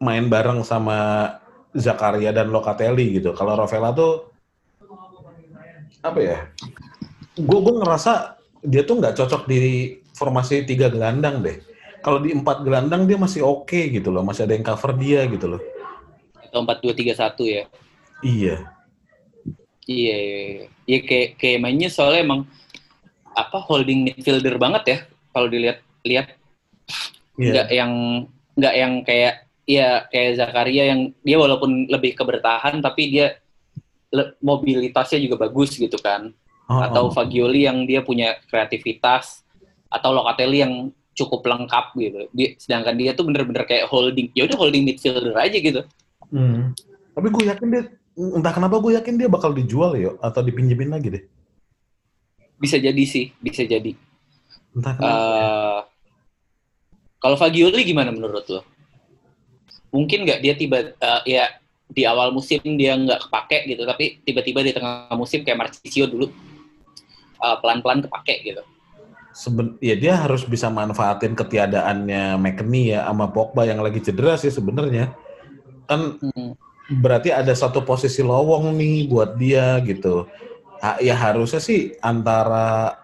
[0.00, 1.28] main bareng sama
[1.76, 3.36] Zakaria dan Locatelli gitu.
[3.36, 4.32] Kalau Rovella tuh
[6.00, 6.38] apa ya?
[7.36, 9.60] Gue gue ngerasa dia tuh nggak cocok di
[10.16, 11.60] formasi tiga gelandang deh.
[12.02, 15.46] Kalau di empat gelandang dia masih oke gitu loh, masih ada yang cover dia gitu
[15.54, 15.62] loh.
[16.34, 17.64] Atau 4-2-3-1 ya?
[18.24, 18.56] Iya.
[19.86, 20.66] Iya, iya, iya.
[20.82, 22.40] Iya, kayak, kayak mainnya soalnya emang
[23.34, 24.98] apa holding midfielder banget ya
[25.32, 26.26] kalau dilihat lihat
[27.40, 27.48] Iya.
[27.48, 27.92] nggak yang
[28.52, 33.40] nggak yang kayak ya kayak Zakaria yang dia walaupun lebih ke bertahan tapi dia
[34.12, 36.28] le- mobilitasnya juga bagus gitu kan
[36.70, 37.12] Oh, atau oh.
[37.12, 39.42] Fagioli yang dia punya kreativitas
[39.92, 42.20] atau Locatelli yang cukup lengkap gitu.
[42.32, 45.82] Dia, sedangkan dia tuh bener-bener kayak holding, ya udah holding midfielder aja gitu.
[46.32, 46.72] Hmm.
[47.12, 47.82] Tapi gue yakin dia,
[48.16, 51.22] entah kenapa gue yakin dia bakal dijual ya, atau dipinjemin lagi deh.
[52.62, 53.98] Bisa jadi sih, bisa jadi.
[54.70, 55.18] Entah kenapa.
[55.18, 55.80] Eh,
[57.18, 58.62] kalau Fagioli gimana menurut lo?
[59.90, 61.44] Mungkin nggak dia tiba eh, ya
[61.90, 66.30] di awal musim dia nggak kepake gitu, tapi tiba-tiba di tengah musim kayak Marcisio dulu
[67.42, 68.62] eh, pelan-pelan kepake gitu.
[69.32, 74.52] Seben, ya dia harus bisa manfaatin ketiadaannya McKennie ya sama Pogba yang lagi cedera sih
[74.52, 75.10] sebenarnya.
[75.90, 76.52] Kan Hmm.
[76.92, 80.28] berarti ada satu posisi lowong nih buat dia gitu.
[80.82, 82.98] Ya harusnya sih antara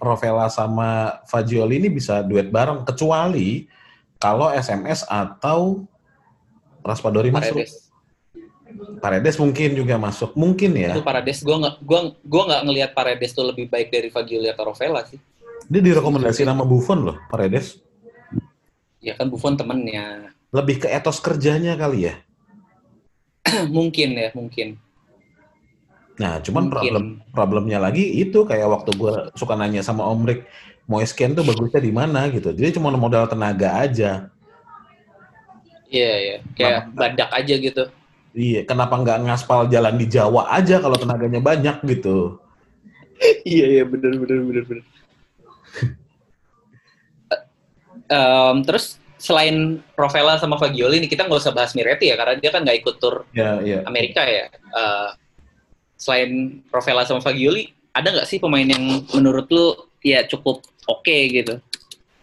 [0.00, 3.68] Rovella sama Fagioli ini bisa duet bareng kecuali
[4.16, 5.84] kalau SMS atau
[6.80, 7.60] Raspadori masuk.
[7.60, 7.72] Paredes.
[9.02, 10.94] Paredes mungkin juga masuk, mungkin ya.
[10.96, 14.70] Itu Paredes, gue nggak gua, gua nggak ngelihat Paredes tuh lebih baik dari Fagioli atau
[14.72, 15.18] Rovella sih.
[15.68, 17.82] Dia direkomendasi nama Buffon loh, Paredes.
[19.04, 20.32] Ya kan Buffon temennya.
[20.54, 22.14] Lebih ke etos kerjanya kali ya.
[23.76, 24.80] mungkin ya, mungkin.
[26.18, 26.74] Nah, cuman Mungkin.
[26.74, 30.50] problem problemnya lagi itu kayak waktu gue suka nanya sama Om Rick,
[30.90, 32.50] mau scan tuh bagusnya di mana gitu.
[32.50, 34.26] Jadi cuma modal tenaga aja.
[35.88, 36.36] Iya, iya.
[36.58, 36.98] Kayak Kenapa?
[36.98, 37.84] badak aja gitu.
[38.36, 42.38] Iya, kenapa nggak ngaspal jalan di Jawa aja kalau tenaganya banyak gitu?
[43.48, 44.84] iya, iya, bener, bener, bener, bener.
[48.08, 52.50] Em, terus selain Provela sama Fagioli nih kita nggak usah bahas Miretti ya karena dia
[52.54, 53.82] kan nggak ikut tur Ya, iya.
[53.84, 54.48] Amerika ya.
[54.52, 55.10] Eh,
[55.98, 61.58] selain Provela sama Fagioli, ada nggak sih pemain yang menurut lu ya cukup oke gitu?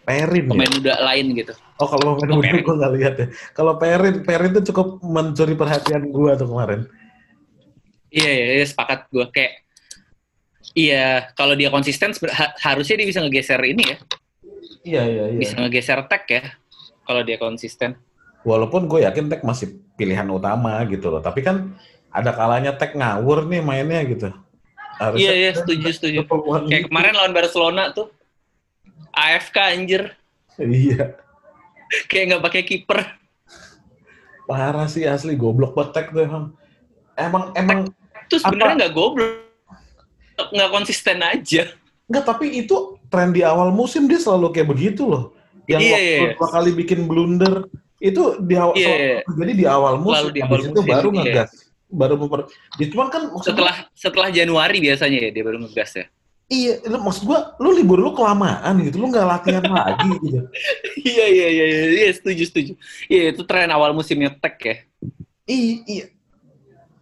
[0.02, 0.50] Perin ya.
[0.50, 1.52] Pemain muda lain gitu.
[1.76, 3.26] Oh, kalau pemain Oh, muda gue nggak lihat ya.
[3.52, 6.80] Kalau Perin, Perin tuh cukup mencuri perhatian gue tuh kemarin.
[8.08, 9.66] Iya, iya, iya, sepakat gue kayak
[10.76, 13.96] Iya, kalau dia konsisten ha- harusnya dia bisa ngegeser ini ya,
[14.84, 15.38] Iya, iya, iya.
[15.40, 16.42] bisa ngegeser tag ya.
[17.06, 17.96] Kalau dia konsisten.
[18.44, 21.24] Walaupun gue yakin Tek masih pilihan utama gitu loh.
[21.24, 21.74] Tapi kan
[22.16, 24.28] ada kalanya Tek ngawur nih mainnya gitu.
[25.12, 26.24] Iya, iya, setuju, setuju.
[26.24, 26.88] peluang Kayak gitu.
[26.88, 28.08] kemarin lawan Barcelona tuh
[29.12, 30.02] AFK anjir,
[30.56, 31.20] Iya.
[32.08, 33.00] kayak nggak pakai kiper.
[34.44, 36.44] Parah sih asli goblok banget Tek tuh emang.
[37.14, 37.78] Emang emang
[38.24, 39.36] Itu sebenarnya nggak goblok,
[40.48, 41.68] nggak konsisten aja.
[42.06, 45.34] enggak tapi itu tren di awal musim dia selalu kayak begitu loh.
[45.66, 46.32] Yang Iya, waktu iya, iya.
[46.32, 47.54] dua kali bikin blunder
[47.98, 49.18] itu di awal Iya, selalu- iya.
[49.34, 51.16] jadi di awal musim, Selalu di awal habis itu musim, baru iya.
[51.20, 51.50] ngegas.
[51.86, 55.92] Baru memper, ya, cuman kan maksud gua- Setelah setelah Januari biasanya ya dia baru ngegas
[55.94, 56.06] ya.
[56.46, 60.38] iya, lu- maksud gua lu libur lu kelamaan gitu, lu nggak latihan lagi gitu.
[61.00, 62.72] iya iya iya iya iya, setuju setuju.
[63.06, 64.76] Iya itu tren awal musimnya tag ya.
[65.44, 66.04] Iya, iya,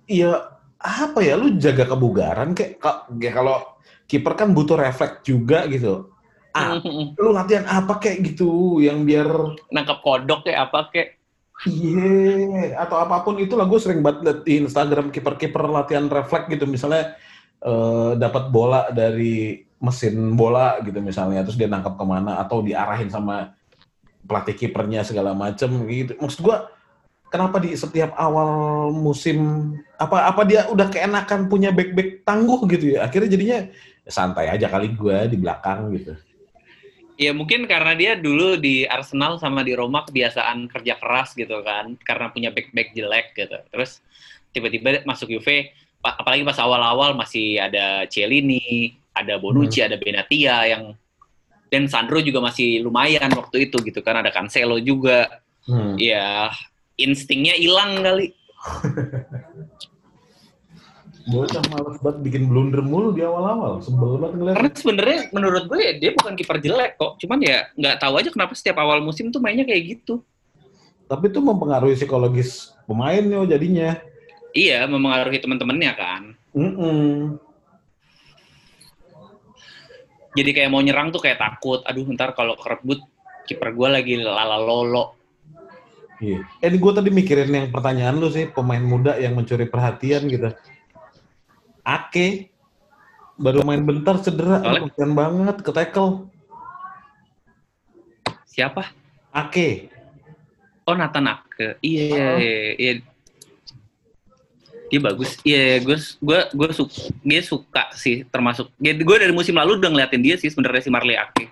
[0.07, 0.31] iya
[0.77, 1.33] apa ya?
[1.35, 3.57] Lu jaga kebugaran kayak ka- kayak kalau
[4.05, 6.13] kiper kan butuh refleks juga gitu.
[6.53, 6.77] Ah,
[7.17, 9.27] lu latihan apa kayak gitu yang biar
[9.69, 11.09] Nangkap kodok kayak apa kayak.
[11.63, 16.67] Iya atau apa pun itu lah gue sering banget di Instagram kiper-kiper latihan refleks gitu.
[16.67, 17.15] Misalnya
[17.63, 23.13] eh, dapat bola dari mesin bola gitu misalnya terus dia nangkap ke mana atau diarahin
[23.13, 23.53] sama
[24.25, 26.19] pelatih kipernya segala macem gitu.
[26.19, 26.57] Maksud gue
[27.31, 32.99] kenapa di setiap awal musim apa apa dia udah keenakan punya back back tangguh gitu
[32.99, 33.07] ya?
[33.07, 33.59] Akhirnya jadinya
[34.05, 36.13] santai aja kali gue di belakang gitu
[37.15, 41.95] Ya mungkin karena dia dulu di Arsenal sama di Roma kebiasaan kerja keras gitu kan,
[42.03, 43.55] karena punya back-back jelek gitu.
[43.71, 44.03] Terus
[44.51, 45.71] tiba-tiba masuk Juve,
[46.03, 50.99] pa- apalagi pas awal-awal masih ada Cielini, ada Bonucci, ada Benatia yang
[51.71, 55.43] dan Sandro juga masih lumayan waktu itu gitu kan, ada Cancelo juga.
[55.71, 55.95] Hmm.
[55.99, 56.51] Ya
[56.99, 58.35] instingnya hilang kali.
[61.25, 63.81] Bocah males banget bikin blunder mulu di awal-awal.
[63.81, 64.57] Sebel banget ngeliat.
[64.61, 68.29] Karena sebenarnya menurut gue ya dia bukan kiper jelek kok, cuman ya nggak tahu aja
[68.29, 70.21] kenapa setiap awal musim tuh mainnya kayak gitu.
[71.09, 73.97] Tapi itu mempengaruhi psikologis pemain yo jadinya.
[74.53, 76.23] Iya, memengaruhi teman-temannya kan.
[76.55, 77.35] Mm-mm.
[80.35, 83.03] jadi kayak mau nyerang tuh kayak takut aduh ntar kalau kerebut
[83.47, 85.19] kiper gue lagi lala lolo
[86.23, 86.47] Iya.
[86.63, 90.47] Eh, gue tadi mikirin yang pertanyaan lu sih, pemain muda yang mencuri perhatian gitu.
[91.85, 92.49] Ake.
[93.35, 96.31] Baru main bentar cedera, kasihan banget ke tackle.
[98.47, 98.87] siapa?
[99.35, 99.91] Ake.
[100.87, 101.75] oh Nathan Ake.
[101.83, 102.93] Iya iya iya, iya.
[104.87, 105.35] dia bagus.
[105.43, 106.95] Iya gue gue gue suka
[107.27, 108.71] dia suka sih termasuk.
[108.79, 111.51] Gue dari musim lalu udah ngeliatin dia sih sebenarnya si Marley Ake.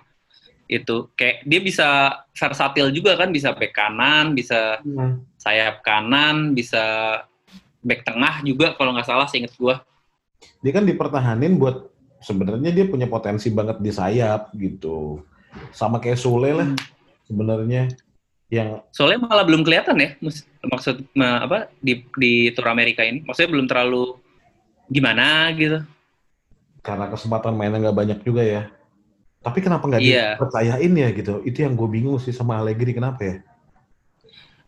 [0.71, 1.87] Itu kayak dia bisa
[2.31, 5.19] versatil juga kan bisa back kanan bisa Hmm.
[5.35, 6.79] sayap kanan bisa
[7.83, 9.75] back tengah juga kalau nggak salah seinget gue
[10.59, 11.87] Dia kan dipertahanin buat
[12.19, 15.19] sebenarnya dia punya potensi banget di sayap gitu.
[15.71, 16.69] Sama kayak Sule lah
[17.23, 17.91] sebenarnya
[18.51, 20.13] yang soalnya malah belum kelihatan ya
[20.61, 24.19] maksud ma- apa di di Tour Amerika ini maksudnya belum terlalu
[24.85, 25.81] gimana gitu
[26.83, 28.61] karena kesempatan mainnya nggak banyak juga ya.
[29.39, 30.35] Tapi kenapa nggak Iya.
[30.35, 31.33] dipercayain ya gitu?
[31.43, 33.35] Itu yang gue bingung sih sama Allegri kenapa ya?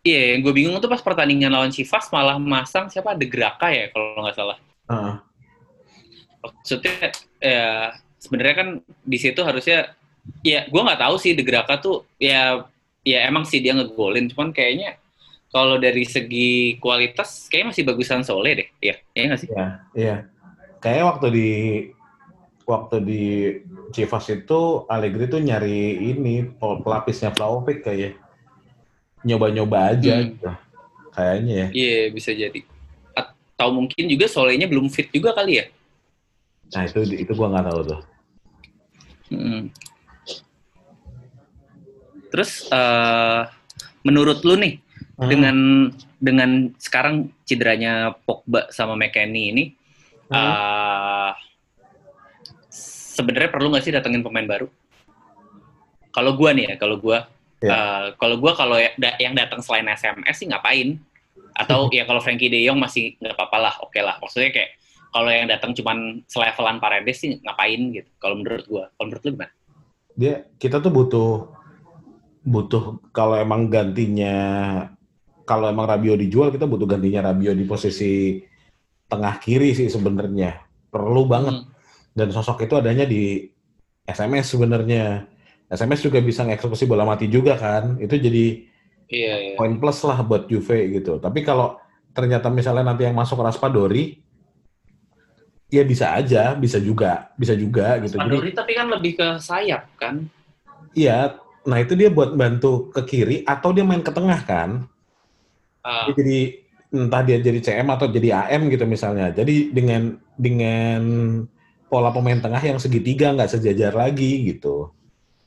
[0.05, 3.89] iya yang gue bingung tuh pas pertandingan lawan Chivas malah masang siapa De Graka ya
[3.89, 5.13] kalau nggak salah Heeh.
[6.53, 7.65] Maksudnya ya
[8.17, 8.67] sebenarnya kan
[9.01, 9.93] di situ harusnya
[10.41, 12.65] ya gue nggak tahu sih De Graka tuh ya
[13.01, 14.97] ya emang sih dia ngegolin cuman kayaknya
[15.49, 20.15] kalau dari segi kualitas kayaknya masih bagusan Sole deh ya ya nggak sih Iya, iya.
[20.81, 21.49] Kayak waktu di
[22.65, 23.23] waktu di
[23.89, 28.17] Chivas itu Allegri tuh nyari ini pel- pelapisnya Vlahovic kayak
[29.21, 30.27] nyoba-nyoba aja Hmm.
[30.33, 30.49] gitu.
[31.15, 31.67] Kayaknya ya.
[31.71, 32.59] iya bisa jadi
[33.15, 35.65] atau mungkin juga Solenya belum fit juga kali ya
[36.73, 38.01] Nah, itu itu gua nggak tahu tuh.
[39.29, 39.61] Mm.
[42.33, 43.41] Terus eh,
[44.01, 45.31] menurut lu nih Hmm.
[45.31, 45.57] dengan
[46.19, 49.63] dengan sekarang cederanya Pogba sama McKennie ini
[50.27, 50.35] hmm.
[50.35, 51.31] uh,
[53.15, 54.67] sebenarnya perlu nggak sih datengin pemain baru?
[56.11, 57.15] Kalau gue nih ya, kalau gue,
[57.63, 57.75] yeah.
[57.75, 60.99] uh, kalau gue kalau ya, yang datang selain SMS sih ngapain?
[61.55, 64.19] Atau ya kalau Frankie De Jong masih nggak apa-apa lah, oke okay lah.
[64.19, 64.75] Maksudnya kayak
[65.15, 68.11] kalau yang datang cuman selevelan Paredes sih ngapain gitu?
[68.19, 69.53] Kalau menurut gue, kalau menurut lu gimana?
[70.11, 71.31] Dia kita tuh butuh
[72.43, 74.35] butuh kalau emang gantinya
[75.47, 78.43] kalau emang Rabio dijual kita butuh gantinya Rabio di posisi
[79.07, 81.71] tengah kiri sih sebenarnya perlu banget hmm.
[82.13, 83.47] dan sosok itu adanya di
[84.05, 85.25] SMS sebenarnya
[85.65, 87.97] SMS juga bisa ngeksekusi bola mati juga kan.
[87.97, 88.69] Itu jadi
[89.09, 89.55] iya, iya.
[89.57, 91.17] poin plus lah buat Juve gitu.
[91.17, 91.81] Tapi kalau
[92.13, 94.21] ternyata misalnya nanti yang masuk Raspadori,
[95.69, 98.15] ya bisa aja, bisa juga, bisa juga gitu.
[98.17, 100.29] Raspadori jadi, tapi kan lebih ke sayap kan?
[100.95, 104.85] Iya, nah itu dia buat bantu ke kiri atau dia main ke tengah kan?
[105.85, 106.09] Uh.
[106.17, 109.29] jadi entah dia jadi CM atau jadi AM gitu misalnya.
[109.29, 111.01] Jadi dengan dengan
[111.89, 114.89] pola pemain tengah yang segitiga nggak sejajar lagi gitu.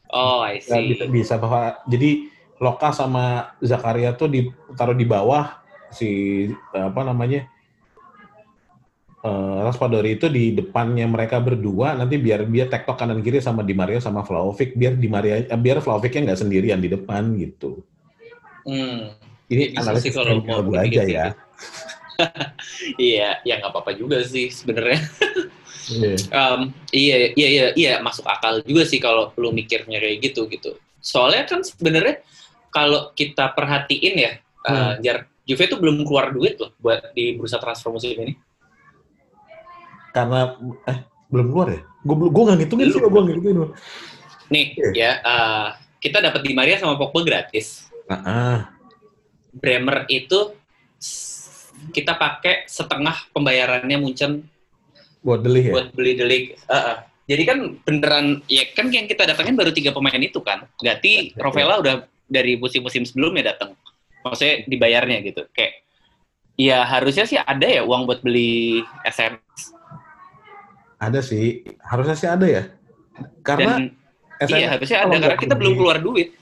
[0.09, 0.95] Oh, I see.
[0.95, 5.63] Bisa, bisa bahwa jadi Loka sama Zakaria tuh ditaruh di bawah
[5.95, 6.09] si
[6.75, 7.47] apa namanya
[9.25, 13.75] uh, Raspadori itu di depannya mereka berdua nanti biar dia tektok kanan kiri sama Di
[13.75, 17.83] Maria sama Vlahovic biar Di Maria eh, biar Vlahovicnya nggak sendirian di depan gitu.
[18.69, 19.15] Hmm.
[19.49, 21.27] Ini analisis kalau mau aja ya.
[23.01, 25.01] iya, ya nggak apa-apa juga sih sebenarnya.
[25.89, 26.21] Yeah.
[26.37, 30.77] Um, iya, iya, iya, iya, masuk akal juga sih kalau lu mikirnya kayak gitu gitu.
[31.01, 32.21] Soalnya kan sebenarnya
[32.69, 34.33] kalau kita perhatiin ya,
[34.69, 34.69] hmm.
[34.69, 38.37] uh, jar Juve itu belum keluar duit loh buat di bursa transfer musim ini.
[40.13, 40.57] Karena
[40.89, 41.81] eh belum keluar ya?
[42.05, 43.57] Gue gue nggak ngitungin sih, gue ngitungin.
[44.49, 44.93] Nih yeah.
[44.97, 45.67] ya, uh,
[46.01, 47.89] kita dapat di Maria sama Pogba gratis.
[48.09, 48.59] Uh -uh.
[49.53, 50.57] Bremer itu
[51.93, 54.49] kita pakai setengah pembayarannya Munchen
[55.23, 55.73] buat beli ya?
[55.75, 56.45] Buat beli delik.
[56.67, 56.97] Uh, uh.
[57.29, 60.65] Jadi kan beneran ya kan yang kita datangin baru tiga pemain itu kan.
[60.81, 63.77] Gati, Rovella udah dari musim-musim sebelumnya datang.
[64.25, 65.45] Maksudnya dibayarnya gitu.
[65.53, 65.85] Kayak
[66.57, 69.77] ya harusnya sih ada ya uang buat beli SMS.
[70.99, 72.63] Ada sih, harusnya sih ada ya.
[73.47, 73.83] Karena Dan,
[74.39, 76.35] SMS iya harusnya ada karena kita belum keluar duit.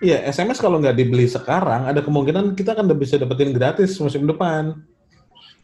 [0.00, 4.24] Iya, SMS kalau nggak dibeli sekarang, ada kemungkinan kita kan udah bisa dapetin gratis musim
[4.24, 4.80] depan.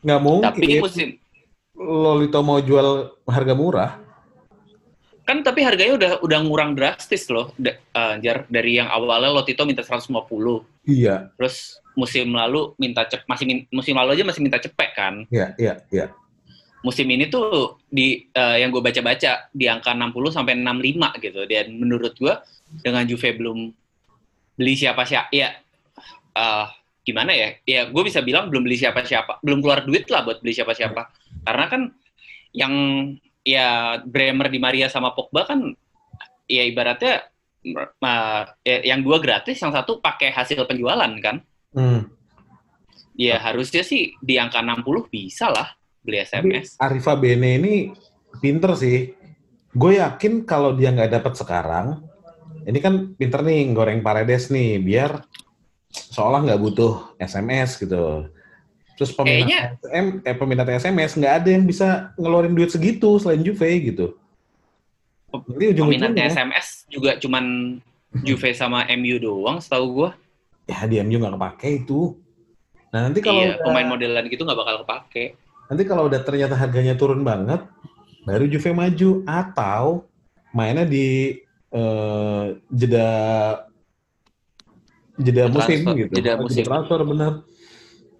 [0.04, 0.46] Nggak mungkin.
[0.52, 1.08] Tapi musim
[1.76, 3.92] Lolito mau jual harga murah.
[5.26, 8.46] Kan tapi harganya udah udah ngurang drastis loh, uh, Jar.
[8.48, 10.08] Dari yang awalnya Lotito minta 150.
[10.86, 11.34] Iya.
[11.34, 15.24] Terus musim lalu minta cep masih min, musim lalu aja masih minta cepet kan?
[15.28, 16.06] Iya, iya, iya.
[16.84, 21.40] Musim ini tuh di uh, yang gue baca-baca di angka 60 sampai 65 gitu.
[21.48, 22.34] Dan menurut gue
[22.84, 23.58] dengan Juve belum
[24.56, 25.52] beli siapa-siapa ya
[26.36, 26.66] uh,
[27.02, 27.48] gimana ya?
[27.64, 31.02] Ya gue bisa bilang belum beli siapa-siapa, belum keluar duit lah buat beli siapa-siapa.
[31.46, 31.82] Karena kan
[32.52, 32.74] yang
[33.46, 35.74] ya Bremer di Maria sama Pogba kan
[36.46, 37.26] ya ibaratnya
[38.02, 41.42] uh, ya, yang dua gratis, yang satu pakai hasil penjualan kan.
[41.74, 42.10] Hmm.
[43.16, 45.72] Ya harusnya sih di angka 60 bisa lah
[46.06, 46.78] beli SMS.
[46.78, 47.74] Arifa Bene ini
[48.38, 49.10] pinter sih.
[49.74, 52.00] Gue yakin kalau dia nggak dapat sekarang,
[52.64, 55.20] ini kan pinter nih goreng paredes nih, biar
[55.90, 58.30] seolah nggak butuh SMS gitu.
[58.96, 63.68] Terus peminat SM, eh, peminat SMS nggak ada yang bisa ngeluarin duit segitu selain Juve
[63.84, 64.16] gitu.
[65.52, 67.76] Jadi ujung peminatnya SMS juga cuman
[68.24, 70.10] Juve sama MU doang setahu gua.
[70.64, 72.16] Ya di MU nggak kepake itu.
[72.88, 75.36] Nah nanti kalau iya, udah, pemain modelan gitu nggak bakal kepake.
[75.66, 77.66] Nanti kalau udah ternyata harganya turun banget,
[78.22, 80.06] baru Juve maju atau
[80.54, 81.38] mainnya di
[81.74, 83.08] uh, jeda
[85.16, 86.12] jeda musim gitu.
[86.14, 86.64] Jeda musim.
[86.64, 87.46] transfer benar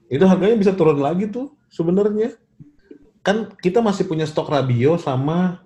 [0.07, 2.35] itu harganya bisa turun lagi tuh sebenarnya.
[3.27, 5.59] Kan kita masih punya stok Rabio sama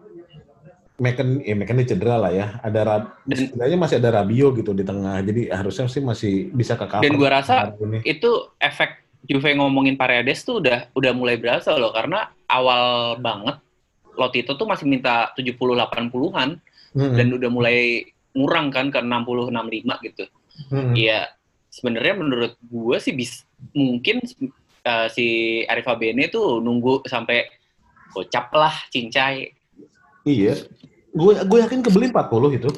[0.96, 2.56] Meken, ya Meken cedera lah ya.
[2.64, 5.20] Ada rab, sebenarnya masih ada Rabio gitu di tengah.
[5.20, 7.04] Jadi harusnya sih masih bisa ke cover.
[7.04, 12.32] Dan gua rasa itu efek Juve ngomongin Paredes tuh udah udah mulai berasa loh karena
[12.48, 13.60] awal banget
[14.16, 16.60] Lotito tuh masih minta 70 80-an
[16.96, 17.16] hmm.
[17.16, 18.04] dan udah mulai
[18.34, 20.24] ngurang kan ke 60 65 gitu.
[20.94, 21.20] Iya.
[21.26, 21.38] Hmm.
[21.70, 24.18] Sebenarnya menurut gue sih bis, mungkin
[24.82, 27.46] uh, si Arif Bene tuh nunggu sampai
[28.10, 29.54] gocap lah cincai.
[30.26, 30.66] Iya.
[31.14, 32.70] Gue gue yakin kebeli 40 itu.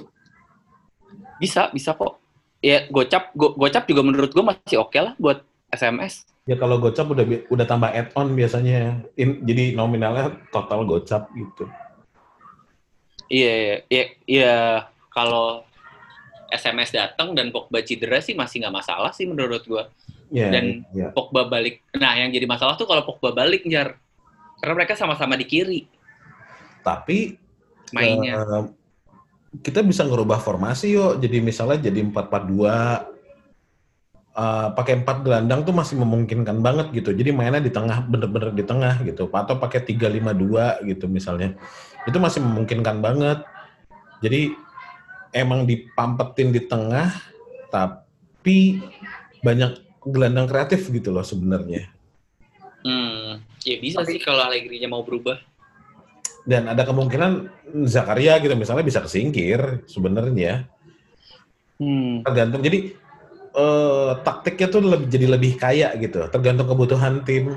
[1.40, 2.20] Bisa, bisa kok.
[2.62, 6.28] Ya gocap go, gocap juga menurut gue masih oke okay lah buat SMS.
[6.42, 9.06] Ya kalau gocap udah udah tambah add-on biasanya.
[9.14, 11.70] In, jadi nominalnya total gocap gitu.
[13.30, 14.56] Iya, iya, iya.
[15.14, 15.62] Kalau
[16.50, 19.84] SMS datang dan Pogba cedera sih masih nggak masalah sih menurut gue.
[20.32, 21.14] Yeah, dan yeah.
[21.14, 21.84] Pogba balik.
[21.94, 23.96] Nah, yang jadi masalah tuh kalau Pogba balik, Jar.
[24.62, 25.90] Karena mereka sama-sama di kiri
[26.86, 27.34] Tapi
[27.90, 28.38] mainnya.
[28.38, 28.64] eh,
[29.58, 31.18] kita bisa ngerubah formasi yuk.
[31.18, 33.11] Jadi misalnya jadi 4-4-2
[34.32, 37.12] eh, pakai empat gelandang tuh masih memungkinkan banget gitu.
[37.12, 39.28] Jadi mainnya di tengah bener-bener di tengah gitu.
[39.32, 41.56] Atau pakai 3-5-2 gitu misalnya.
[42.08, 43.44] Itu masih memungkinkan banget.
[44.22, 44.54] Jadi
[45.32, 47.10] emang dipampetin di tengah
[47.72, 48.84] tapi
[49.40, 51.88] banyak gelandang kreatif gitu loh sebenarnya.
[52.82, 55.38] Hmm, ya bisa sih kalau Allegri-nya mau berubah.
[56.42, 57.46] Dan ada kemungkinan
[57.86, 60.66] Zakaria gitu misalnya bisa kesingkir sebenarnya.
[61.78, 62.26] Hmm.
[62.26, 62.62] Tergantung.
[62.66, 62.94] Jadi
[63.52, 66.24] eh, taktiknya tuh lebih, jadi lebih kaya gitu.
[66.28, 67.56] Tergantung kebutuhan tim.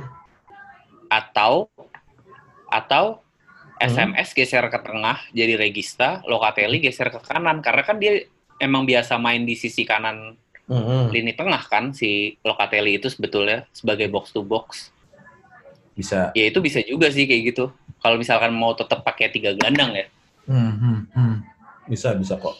[1.08, 1.72] Atau
[2.68, 3.26] atau
[3.76, 3.92] Hmm.
[3.92, 8.24] SMS geser ke tengah jadi Regista, Locatelli geser ke kanan karena kan dia
[8.56, 10.40] emang biasa main di sisi kanan
[10.72, 11.12] Mm-mm.
[11.12, 14.96] lini tengah kan si Locatelli itu sebetulnya sebagai box to box.
[15.92, 16.32] Bisa.
[16.34, 17.68] Ya itu bisa juga sih kayak gitu.
[18.00, 20.08] Kalau misalkan mau tetap pakai tiga gelandang ya.
[21.92, 22.56] Bisa bisa kok.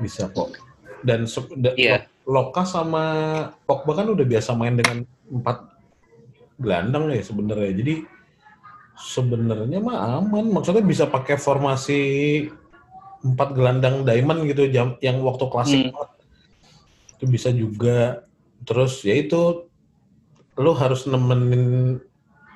[0.00, 0.56] Bisa kok.
[1.04, 1.28] Dan
[1.76, 2.08] Iya.
[2.24, 3.04] Loka sama
[3.68, 5.68] Pogba kan udah biasa main dengan empat
[6.56, 7.72] gelandang ya sebenarnya.
[7.76, 7.94] Jadi
[8.96, 10.48] sebenarnya mah aman.
[10.48, 12.00] Maksudnya bisa pakai formasi
[13.20, 15.92] empat gelandang diamond gitu jam yang waktu klasik Hmm.
[15.92, 16.10] banget.
[17.16, 18.24] Itu bisa juga.
[18.64, 19.68] Terus ya itu
[20.54, 21.98] lo harus nemenin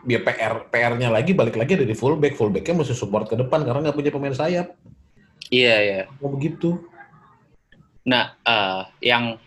[0.07, 3.97] dia PR PR-nya lagi balik lagi dari fullback fullbacknya mesti support ke depan karena nggak
[3.99, 4.71] punya pemain sayap
[5.51, 6.01] Iya ya.
[6.23, 6.79] mau begitu
[8.07, 9.41] Nah, eh, yang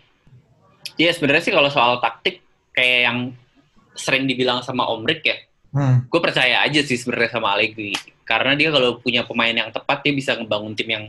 [0.98, 2.44] ya sebenarnya sih kalau soal taktik
[2.76, 3.18] kayak yang
[3.96, 5.36] sering dibilang sama Om Rick ya,
[6.08, 7.92] gue percaya aja sih sebenarnya sama Allegri.
[8.24, 11.04] Karena dia kalau punya pemain yang tepat dia bisa ngebangun tim yang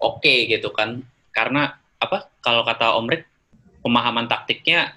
[0.00, 1.04] oke gitu kan.
[1.32, 3.24] Karena apa kalau kata Om Rick
[3.84, 4.96] pemahaman taktiknya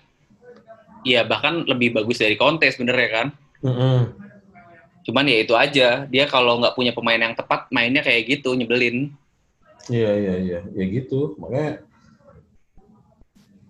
[1.04, 3.28] ya bahkan lebih bagus dari Conte sebenarnya kan.
[3.58, 4.00] Mm-mm.
[5.08, 6.04] cuman ya itu aja.
[6.12, 9.16] Dia kalau nggak punya pemain yang tepat mainnya kayak gitu nyebelin
[9.88, 11.36] Iya iya iya, ya gitu.
[11.40, 11.88] Makanya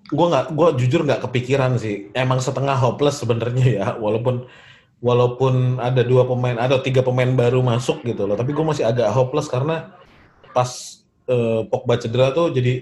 [0.08, 2.10] gue nggak, gue jujur nggak kepikiran sih.
[2.16, 4.48] Emang setengah hopeless sebenarnya ya, walaupun
[4.98, 8.34] walaupun ada dua pemain, ada tiga pemain baru masuk gitu loh.
[8.34, 9.94] Tapi gue masih agak hopeless karena
[10.56, 10.70] pas
[11.30, 12.82] eh, Pogba cedera tuh jadi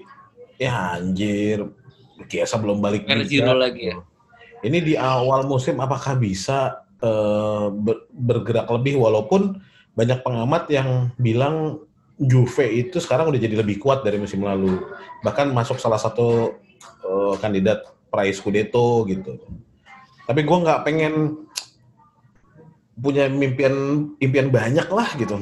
[0.56, 1.68] ya anjir,
[2.32, 3.52] Kiesa belum balik R0 juga.
[3.52, 3.98] lagi ya?
[4.64, 9.60] Ini di awal musim apakah bisa eh, ber- bergerak lebih walaupun
[9.96, 11.84] banyak pengamat yang bilang
[12.16, 14.80] Juve itu sekarang udah jadi lebih kuat dari musim lalu.
[15.20, 16.56] Bahkan masuk salah satu
[17.04, 19.36] eh, kandidat prize Scudetto gitu.
[20.26, 21.46] Tapi gue nggak pengen
[22.96, 25.36] punya mimpian impian banyak lah gitu.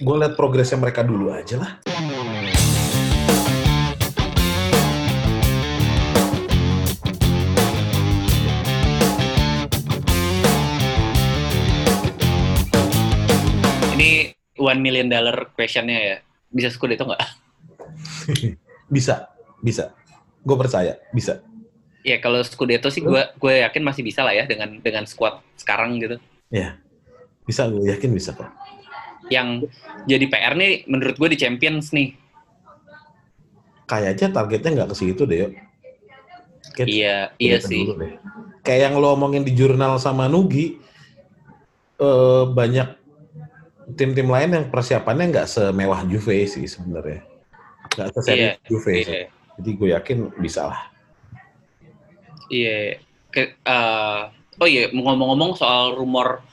[0.00, 1.72] Gue lihat progresnya mereka dulu aja lah.
[14.62, 16.16] One million dollar questionnya ya
[16.48, 17.22] bisa Scudetto nggak?
[18.92, 19.32] Bisa,
[19.64, 19.96] bisa.
[20.44, 21.40] Gue percaya, bisa.
[22.04, 25.96] Ya kalau Scudetto sih gue gue yakin masih bisa lah ya dengan dengan squad sekarang
[25.96, 26.20] gitu.
[26.52, 26.76] Ya,
[27.48, 27.72] bisa.
[27.72, 28.52] Gue yakin bisa kok.
[29.32, 29.72] Yang
[30.04, 32.12] jadi PR nih menurut gue di Champions nih.
[33.88, 35.52] Kayaknya targetnya nggak ke situ deh, yuk.
[36.76, 37.88] Kayak Iya iya sih.
[37.96, 38.20] deh.
[38.60, 40.76] Kayak yang lo omongin di jurnal sama Nugi,
[41.96, 42.88] eh, banyak
[43.94, 47.22] tim-tim lain yang persiapannya nggak semewah Juve sih sebenarnya.
[47.92, 48.92] Nggak seserius Iya, Juve.
[48.92, 49.04] sih.
[49.06, 49.24] Iya.
[49.60, 50.80] Jadi gue yakin bisa lah.
[52.48, 53.00] Iya.
[53.32, 54.20] Ke- eh,
[54.60, 56.44] oh iya ngomong-ngomong soal rumor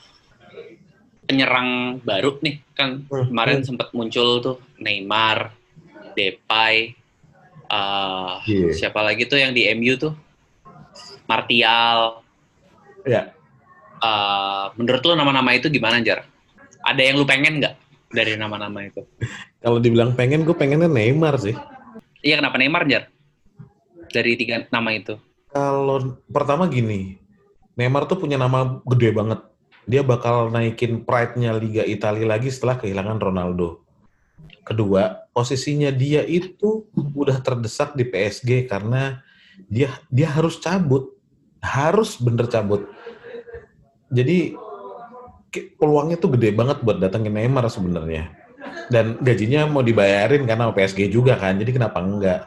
[1.28, 3.66] penyerang baru nih kan Hmm, kemarin hmm.
[3.68, 5.52] sempat muncul tuh Neymar,
[6.16, 6.96] Depay,
[7.68, 8.68] eh, Iya.
[8.74, 10.12] siapa lagi tuh yang di MU tuh
[11.26, 12.24] Martial.
[13.06, 13.32] Ya,
[14.00, 16.24] Eh, menurut lo nama-nama itu gimana Jar?
[16.90, 17.74] Ada yang lu pengen nggak
[18.10, 19.06] dari nama-nama itu?
[19.62, 21.54] kalau dibilang pengen, gue pengennya Neymar sih.
[22.26, 23.06] Iya kenapa Neymar Jar?
[24.10, 25.14] Dari tiga nama itu.
[25.54, 27.22] Kalau pertama gini,
[27.78, 29.40] Neymar tuh punya nama gede banget.
[29.86, 33.86] Dia bakal naikin pride-nya Liga Italia lagi setelah kehilangan Ronaldo.
[34.66, 39.22] Kedua, posisinya dia itu udah terdesak di PSG karena
[39.70, 41.14] dia dia harus cabut,
[41.62, 42.86] harus bener cabut.
[44.10, 44.54] Jadi
[45.50, 48.30] peluangnya tuh gede banget buat datengin Neymar sebenarnya.
[48.90, 52.46] Dan gajinya mau dibayarin karena PSG juga kan, jadi kenapa enggak?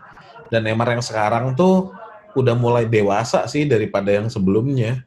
[0.51, 1.95] Dan Neymar yang sekarang tuh
[2.33, 5.05] udah mulai dewasa sih daripada yang sebelumnya.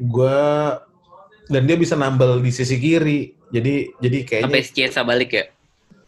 [0.00, 0.80] Gua
[1.50, 3.34] dan dia bisa nambal di sisi kiri.
[3.50, 5.44] Jadi jadi kayaknya Sampai Chiesa balik ya?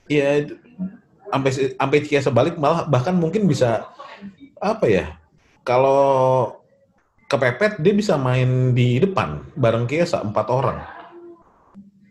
[0.07, 0.28] Iya,
[1.28, 3.90] sampai sampai Chiesa balik malah bahkan mungkin bisa
[4.62, 5.07] apa ya?
[5.66, 6.62] Kalau
[7.33, 10.85] kepepet dia bisa main di depan bareng Kiesa empat orang.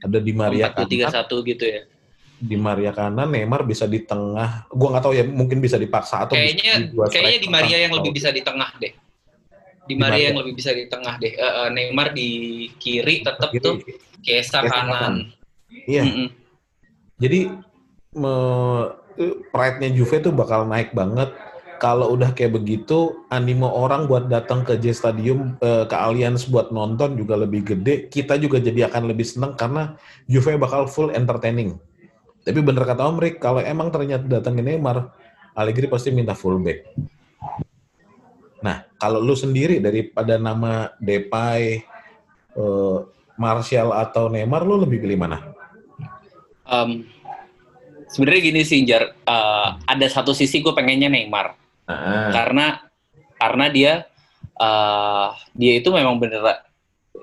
[0.02, 1.86] Ada di Maria Empat tiga satu gitu ya.
[2.42, 4.66] di Maria kanan, Neymar bisa di tengah.
[4.74, 7.94] Gua nggak tahu ya, mungkin bisa dipaksa atau Kayaknya di dua kayaknya di Maria yang
[8.02, 8.94] lebih bisa di tengah deh.
[9.86, 10.26] Di Di Maria Maria.
[10.34, 11.34] yang lebih bisa di tengah deh.
[11.38, 12.30] Eh, eh, Neymar di
[12.82, 13.62] kiri tetap Kiri.
[13.62, 13.76] tuh
[14.26, 14.74] Kesa kanan.
[14.74, 15.14] kanan.
[15.86, 16.02] Iya.
[16.02, 16.28] Mm-mm.
[17.22, 17.40] Jadi
[18.18, 18.90] me-
[19.54, 21.30] pride-nya Juve tuh bakal naik banget.
[21.82, 26.70] Kalau udah kayak begitu, animo orang buat datang ke J Stadium, eh, ke Allianz buat
[26.70, 28.06] nonton juga lebih gede.
[28.06, 29.98] Kita juga jadi akan lebih seneng karena
[30.30, 31.82] Juve bakal full entertaining.
[32.46, 35.10] Tapi bener kata Om Rick, kalau emang ternyata datangin Neymar,
[35.58, 36.86] Allegri pasti minta fullback.
[38.62, 41.82] Nah, kalau lu sendiri daripada nama Depay,
[42.62, 42.98] eh,
[43.42, 45.50] Martial atau Neymar, lu lebih pilih mana?
[46.70, 47.10] Em,
[48.12, 49.08] Sebenarnya gini sih, Jar.
[49.08, 51.61] Eh, ada satu sisi gue pengennya Neymar.
[52.32, 52.66] Karena
[53.38, 53.94] karena dia
[54.62, 56.42] eh dia itu memang bener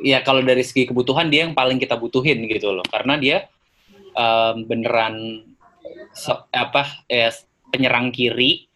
[0.02, 2.86] ya kalau dari segi kebutuhan dia yang paling kita butuhin gitu loh.
[2.86, 3.46] Karena dia
[4.14, 5.46] em, beneran
[6.14, 7.30] se- apa ya
[7.70, 8.66] penyerang kiri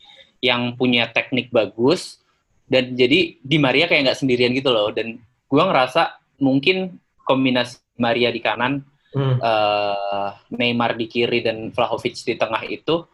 [0.43, 2.18] yang punya teknik bagus
[2.66, 4.90] dan jadi di Maria kayak nggak sendirian gitu loh.
[4.90, 5.18] Dan
[5.51, 8.82] gua ngerasa mungkin kombinasi Maria di kanan
[9.14, 9.36] hmm.
[9.38, 13.07] eh, Neymar di kiri dan Vlahovic di tengah itu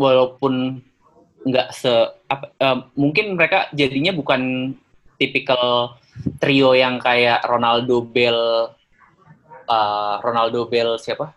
[0.00, 0.80] walaupun
[1.40, 1.92] nggak se
[2.28, 4.74] apa, eh, mungkin mereka jadinya bukan
[5.16, 5.96] tipikal
[6.40, 8.70] trio yang kayak Ronaldo Bell
[9.64, 11.32] eh, Ronaldo Bell siapa?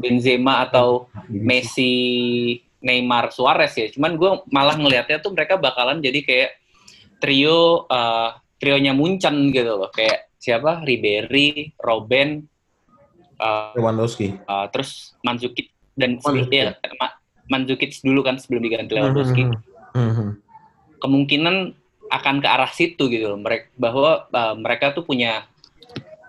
[0.00, 1.92] Benzema atau Messi
[2.80, 3.92] Neymar Suarez ya.
[3.92, 6.50] Cuman gue malah ngelihatnya tuh mereka bakalan jadi kayak
[7.20, 9.92] trio eh, trionya Munchen gitu loh.
[9.92, 10.80] Kayak siapa?
[10.86, 12.48] Ribery Robben
[13.36, 14.40] eh, Lewandowski.
[14.48, 16.48] Uh, terus Mandzukic dan Mandzukic.
[16.48, 16.72] ya
[17.50, 19.42] Mandzukic dulu kan sebelum diganti Lewandowski
[19.90, 20.28] Mhm.
[21.02, 21.56] kemungkinan
[22.10, 25.46] akan ke arah situ gitu loh mereka bahwa uh, mereka tuh punya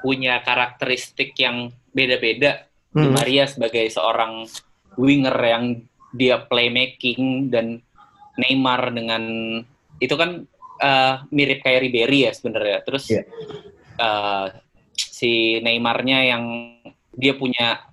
[0.02, 3.16] punya karakteristik yang beda-beda Di Mhm.
[3.16, 4.44] Maria sebagai seorang
[5.00, 5.80] winger yang
[6.12, 7.80] dia playmaking dan
[8.36, 9.24] Neymar dengan
[9.96, 10.44] itu kan
[10.84, 13.24] uh, mirip kayak Ribery ya sebenarnya terus Iya.
[13.96, 14.52] uh,
[14.92, 16.44] si Neymarnya yang
[17.16, 17.86] dia punya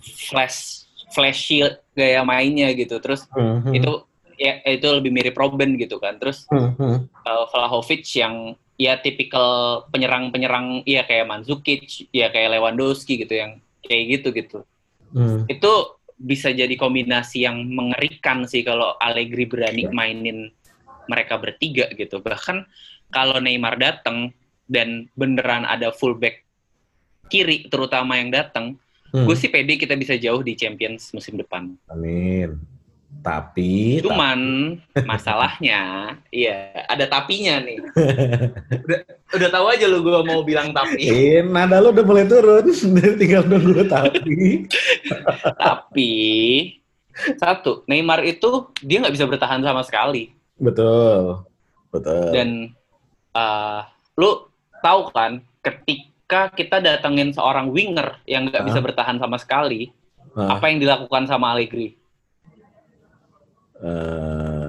[0.00, 1.64] flash flashy
[1.96, 3.72] gaya mainnya gitu terus Mhm.
[3.74, 3.92] itu
[4.38, 7.10] ya itu lebih mirip Robben gitu kan terus Mhm.
[7.26, 14.04] uh, Vlahovic yang ya tipikal penyerang-penyerang ya kayak Mandzukic ya kayak Lewandowski gitu yang kayak
[14.20, 14.58] gitu gitu
[15.10, 15.50] Mhm.
[15.50, 15.72] itu
[16.18, 20.50] bisa jadi kombinasi yang mengerikan sih kalau Allegri berani mainin
[21.08, 22.66] mereka bertiga gitu bahkan
[23.08, 24.30] kalau Neymar datang
[24.68, 26.44] dan beneran ada fullback
[27.32, 28.76] kiri terutama yang datang
[29.14, 29.24] Mhm.
[29.24, 32.60] gue sih pede kita bisa jauh di Champions musim depan Amin.
[33.18, 34.40] Tapi, Cuman
[35.02, 37.80] masalahnya, iya ada tapinya nih.
[38.84, 39.00] Udah,
[39.34, 41.08] udah tahu aja lu gue mau bilang tapi.
[41.08, 42.64] tapi nada lu udah mulai turun.
[43.20, 44.64] Tinggal nunggu tapi.
[45.56, 46.12] tapi
[47.40, 50.30] satu, Neymar itu dia nggak bisa bertahan sama sekali.
[50.60, 51.42] Betul.
[51.90, 52.28] Betul.
[52.32, 52.48] Dan
[53.34, 53.80] eh,
[54.20, 54.46] lu
[54.84, 58.84] tahu kan, ketika kita datengin seorang winger yang nggak bisa Ah.
[58.84, 59.88] bertahan sama sekali,
[60.36, 61.96] Nah, apa yang dilakukan sama Allegri?
[63.78, 64.68] eh,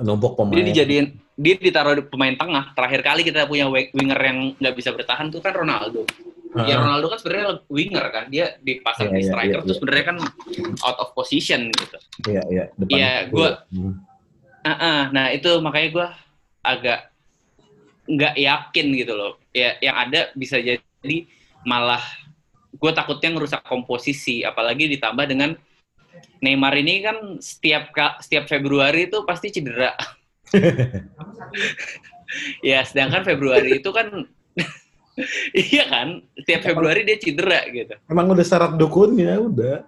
[0.00, 0.56] numpuk pemain.
[0.56, 2.72] Dia dijadiin dia ditaruh di pemain tengah.
[2.72, 6.04] Terakhir kali kita punya wi- winger yang nggak bisa bertahan tuh kan Ronaldo.
[6.66, 9.70] Ya Ah, Ronaldo kan sebenarnya winger kan, dia dipasang Iya, di iya, striker iya, tuh
[9.70, 9.76] iya.
[9.78, 10.16] sebenarnya kan
[10.82, 11.96] out of position gitu.
[12.26, 12.64] Iya, iya.
[12.74, 13.30] Depan Iya, itu.
[13.30, 13.94] gua- Hmm.
[14.60, 16.06] Ah, nah itu makanya gue
[16.60, 17.09] agak
[18.06, 19.32] nggak yakin gitu loh.
[19.50, 21.16] Ya yang ada bisa jadi
[21.66, 22.02] malah
[22.70, 25.58] gue takutnya ngerusak komposisi, apalagi ditambah dengan
[26.40, 29.92] Neymar ini kan setiap setiap Februari itu pasti cedera.
[32.68, 34.24] ya sedangkan Februari itu kan
[35.70, 37.94] iya kan setiap Februari dia cedera gitu.
[38.08, 39.84] Emang udah syarat dukunnya, udah.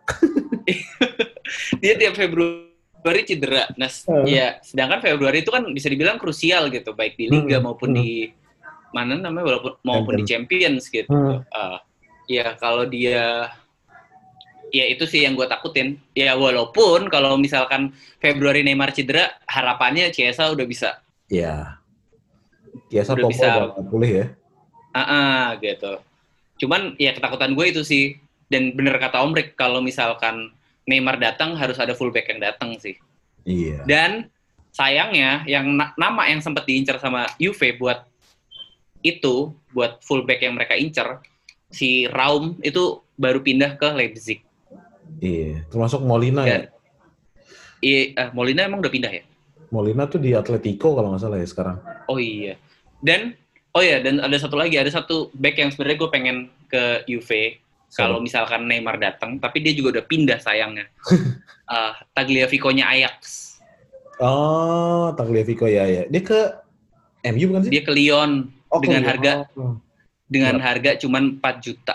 [1.82, 2.71] dia tiap Februari
[3.02, 3.66] cedera.
[3.74, 4.24] Nah, Hmm.
[4.24, 7.98] ya sedangkan Februari itu kan bisa dibilang krusial gitu, baik di liga Hmm, maupun hmm.
[7.98, 8.10] di
[8.94, 11.10] mana namanya walaupun maupun di Champions gitu.
[11.10, 11.42] Hmm.
[11.50, 11.82] Ah,
[12.30, 13.50] ya kalau dia
[14.72, 16.00] ya itu sih yang gue takutin.
[16.14, 17.92] Ya walaupun kalau misalkan
[18.22, 21.80] Februari Neymar cedera, harapannya Chiesa udah bisa Iya.
[22.88, 23.48] Biasa Udah bisa.
[23.88, 24.26] pulih ya.
[24.92, 25.96] ah ah, gitu.
[26.60, 28.20] Cuman ya ketakutan gue itu sih.
[28.52, 30.52] Dan bener kata Om Rick, kalau misalkan
[30.82, 32.98] Neymar datang harus ada fullback yang datang sih.
[33.46, 33.86] Iya.
[33.86, 34.10] Dan
[34.74, 38.02] sayangnya yang na- nama yang sempat diincar sama Juve buat
[39.02, 41.18] itu buat fullback yang mereka incer
[41.70, 44.42] si Raum itu baru pindah ke Leipzig.
[45.22, 45.66] Iya.
[45.70, 46.50] Termasuk Molina ya.
[46.50, 46.62] Dan
[47.82, 49.22] i- eh, Molina emang udah pindah ya?
[49.72, 51.76] Molina tuh di Atletico kalau nggak salah ya sekarang.
[52.10, 52.58] Oh iya.
[53.02, 53.34] Dan
[53.72, 56.36] oh ya, dan ada satu lagi, ada satu back yang sebenarnya gue pengen
[56.68, 57.56] ke UV
[57.92, 60.88] kalau misalkan Neymar datang, tapi dia juga udah pindah sayangnya.
[61.68, 63.52] uh, Tagliafico-nya Ajax.
[64.22, 66.02] Oh, Tagliafico ya ya.
[66.08, 66.40] Dia ke
[67.32, 67.70] MU bukan sih?
[67.72, 69.76] Dia ke Lyon oh, dengan harga oh.
[70.30, 70.68] dengan Berapa?
[70.72, 71.94] harga cuman 4 juta.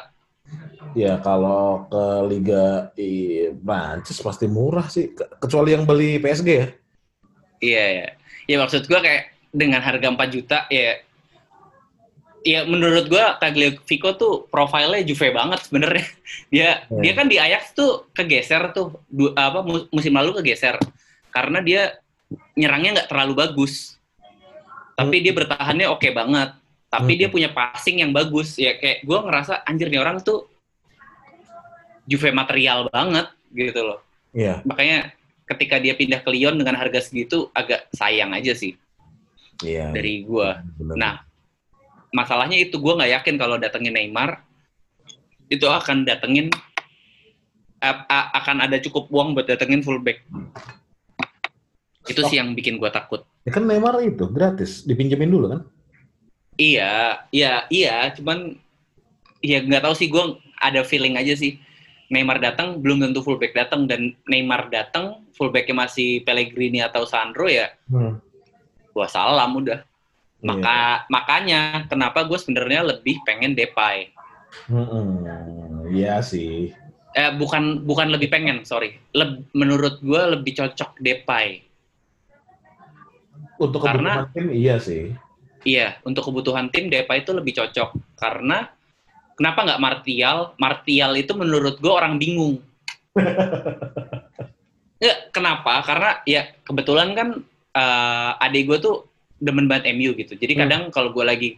[0.97, 6.67] Ya kalau ke Liga di Prancis pasti murah sih, kecuali yang beli PSG ya.
[7.61, 8.07] Iya ya.
[8.47, 10.99] Ya maksud gua kayak dengan harga 4 juta ya
[12.47, 16.07] ya menurut gue Tagliafico tuh profilnya Juve banget sebenarnya.
[16.53, 17.03] Dia hmm.
[17.03, 19.59] dia kan di Ajax tuh kegeser tuh du, apa
[19.91, 20.79] musim lalu kegeser
[21.27, 21.99] karena dia
[22.55, 23.99] nyerangnya nggak terlalu bagus.
[24.95, 25.23] Tapi hmm.
[25.27, 26.55] dia bertahannya oke okay banget.
[26.87, 27.19] Tapi hmm.
[27.19, 28.55] dia punya passing yang bagus.
[28.55, 30.47] Ya kayak gue ngerasa anjir nih orang tuh
[32.07, 33.99] Juve material banget gitu loh.
[34.31, 34.47] Iya.
[34.47, 34.57] Yeah.
[34.63, 34.99] Makanya
[35.47, 38.79] ketika dia pindah ke Lyon dengan harga segitu agak sayang aja sih.
[39.59, 39.91] Iya.
[39.91, 39.91] Yeah.
[39.91, 40.49] Dari gue.
[40.95, 41.26] Nah,
[42.17, 44.41] masalahnya itu gue nggak yakin kalau datengin Neymar
[45.53, 46.49] itu akan datengin
[48.09, 50.25] akan ada cukup uang buat datengin fullback.
[52.09, 53.21] Itu sih yang bikin gue takut.
[53.45, 55.61] Ya kan Neymar itu gratis, dipinjemin dulu kan?
[56.57, 58.09] Iya, iya, iya.
[58.17, 58.57] Cuman
[59.45, 61.61] ya nggak tahu sih gue ada feeling aja sih.
[62.07, 67.69] Neymar datang belum tentu fullback datang dan Neymar datang fullbacknya masih Pellegrini atau Sandro ya.
[67.91, 68.17] Hmm.
[68.95, 69.83] Gua salam udah.
[70.45, 71.09] Maka yeah.
[71.09, 74.13] makanya kenapa gue sebenarnya lebih pengen Depay.
[74.69, 76.71] Hmm, iya sih.
[77.17, 79.01] Eh bukan bukan lebih pengen, sorry.
[79.17, 81.65] Leb, menurut gue lebih cocok Depay.
[83.57, 85.17] Untuk kebutuhan karena, tim iya sih.
[85.65, 88.69] Iya, untuk kebutuhan tim Depay itu lebih cocok karena
[89.33, 90.37] kenapa nggak Martial?
[90.61, 92.61] Martial itu menurut gue orang bingung.
[95.01, 95.81] ya, kenapa?
[95.81, 97.29] Karena ya kebetulan kan
[97.73, 99.06] uh, adik gue tuh
[99.37, 100.33] demen banget MU gitu.
[100.33, 100.61] Jadi hmm.
[100.65, 101.49] kadang kalau gue lagi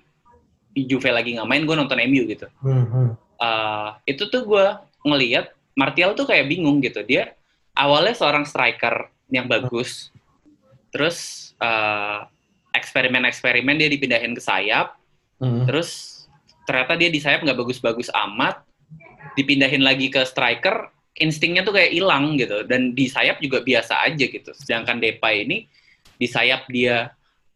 [0.76, 2.48] Juve lagi nggak main, gue nonton MU gitu.
[2.62, 3.18] Hmm.
[3.40, 4.66] Uh, itu tuh gue
[5.08, 7.02] ngelihat Martial tuh kayak bingung gitu.
[7.04, 7.34] Dia
[7.74, 10.14] awalnya seorang striker yang bagus,
[10.92, 12.28] terus uh,
[12.76, 15.00] eksperimen-eksperimen dia dipindahin ke sayap,
[15.42, 15.66] hmm.
[15.66, 16.22] terus
[16.70, 18.62] ternyata dia di sayap nggak bagus-bagus amat,
[19.34, 22.62] dipindahin lagi ke striker, instingnya tuh kayak hilang gitu.
[22.68, 24.52] Dan di sayap juga biasa aja gitu.
[24.54, 25.66] Sedangkan Depay ini
[26.20, 27.10] di sayap dia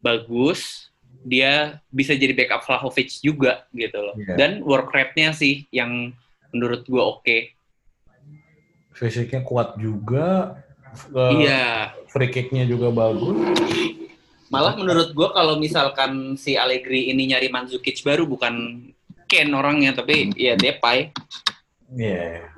[0.04, 0.92] bagus,
[1.24, 4.16] dia bisa jadi backup Vlahovic juga gitu loh.
[4.20, 4.36] Yeah.
[4.36, 6.12] Dan work rate-nya sih yang
[6.52, 7.24] menurut gue oke.
[7.24, 7.42] Okay.
[8.94, 10.60] Fisiknya kuat juga.
[11.34, 11.96] iya.
[12.12, 13.58] Free kick-nya juga bagus.
[14.54, 18.86] Malah menurut gue kalau misalkan si Allegri ini nyari Mandzukic baru bukan
[19.26, 21.10] Ken orangnya, tapi ya Depay.
[21.98, 22.38] Iya.
[22.38, 22.54] Yeah.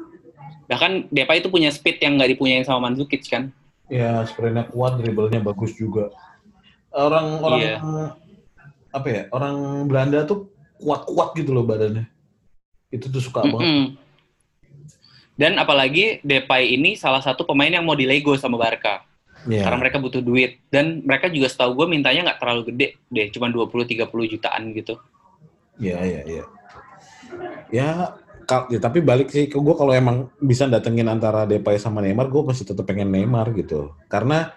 [0.67, 3.53] Bahkan Depay itu punya speed yang nggak dipunyain sama Mandzukic kan?
[3.87, 6.09] Ya, sprintnya kuat, dribblenya bagus juga
[6.95, 7.77] orang-orang iya.
[8.95, 12.07] apa ya orang Belanda tuh kuat-kuat gitu loh badannya
[12.89, 13.53] itu tuh suka mm -hmm.
[13.53, 13.75] banget
[15.35, 19.03] dan apalagi Depay ini salah satu pemain yang mau dilego sama Barca
[19.43, 19.67] yeah.
[19.67, 23.51] karena mereka butuh duit dan mereka juga setahu gue mintanya nggak terlalu gede deh cuma
[23.51, 24.95] 20-30 jutaan gitu
[25.79, 26.45] Iya, iya, iya.
[27.73, 27.89] Ya,
[28.71, 32.43] ya, tapi balik sih ke gue kalau emang bisa datengin antara Depay sama Neymar, gue
[32.45, 33.91] masih tetap pengen Neymar gitu.
[34.07, 34.55] Karena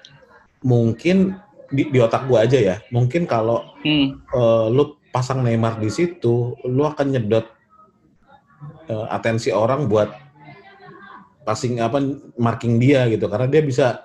[0.63, 1.39] mungkin
[1.69, 2.77] di, di otak gue aja ya.
[2.93, 4.33] Mungkin kalau hmm.
[4.33, 7.47] uh, lu pasang Neymar di situ lu akan nyedot
[8.93, 10.13] uh, atensi orang buat
[11.45, 12.01] passing apa
[12.37, 13.29] marking dia gitu.
[13.29, 14.05] Karena dia bisa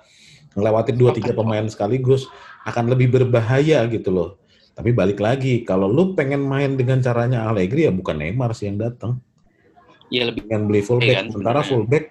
[0.54, 2.28] ngelewatin dua tiga pemain sekaligus
[2.64, 4.30] akan lebih berbahaya gitu loh.
[4.74, 8.82] Tapi balik lagi kalau lu pengen main dengan caranya Allegri ya bukan Neymar sih yang
[8.82, 9.22] datang
[10.12, 11.10] ya lebih pengen beli fullback.
[11.10, 12.04] Iya kan, sementara fullback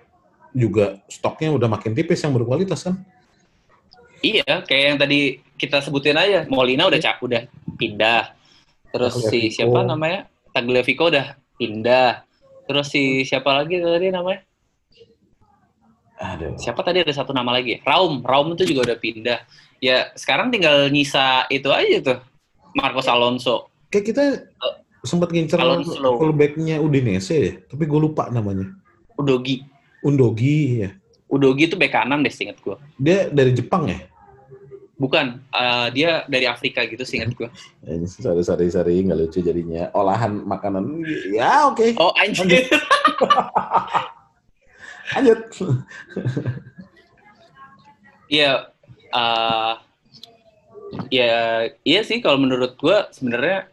[0.54, 3.02] juga stoknya udah makin tipis yang berkualitas kan
[4.24, 5.20] Iya, kayak yang tadi
[5.60, 7.44] kita sebutin aja, Molina udah cak udah
[7.76, 8.32] pindah.
[8.96, 10.32] Terus si siapa namanya?
[10.56, 12.24] Tagliafico udah pindah.
[12.64, 14.40] Terus si siapa lagi tadi namanya?
[16.24, 16.56] Aduh.
[16.56, 17.84] Siapa tadi ada satu nama lagi?
[17.84, 19.40] Raum, Raum itu juga udah pindah.
[19.84, 22.20] Ya, sekarang tinggal nyisa itu aja tuh.
[22.80, 23.68] Marcos Alonso.
[23.92, 24.24] Kayak kita
[24.64, 25.60] uh, sempat ngincer
[26.00, 28.72] fullback-nya Udinese ya, tapi gue lupa namanya.
[29.20, 29.68] Udogi.
[30.00, 30.90] Undogi ya.
[31.28, 32.78] Udogi itu bek kanan deh, singkat gue.
[32.96, 34.00] Dia dari Jepang ya?
[35.04, 37.50] Bukan, uh, dia dari Afrika gitu singkat gue.
[38.08, 39.92] sorry, sorry, sorry, nggak lucu jadinya.
[39.92, 41.76] Olahan makanan, ya oke.
[41.76, 41.92] Okay.
[42.00, 42.64] Oh anjir.
[45.12, 45.40] Lanjut.
[48.32, 48.72] Iya,
[49.12, 49.76] uh,
[51.12, 53.68] ya iya sih kalau menurut gue sebenarnya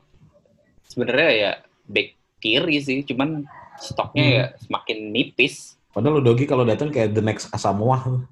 [0.90, 1.52] sebenarnya ya
[1.86, 3.46] back kiri sih, cuman
[3.78, 4.34] stoknya hmm.
[4.34, 5.78] ya semakin nipis.
[5.94, 8.26] Padahal Udogi kalau datang kayak the next Asamoah.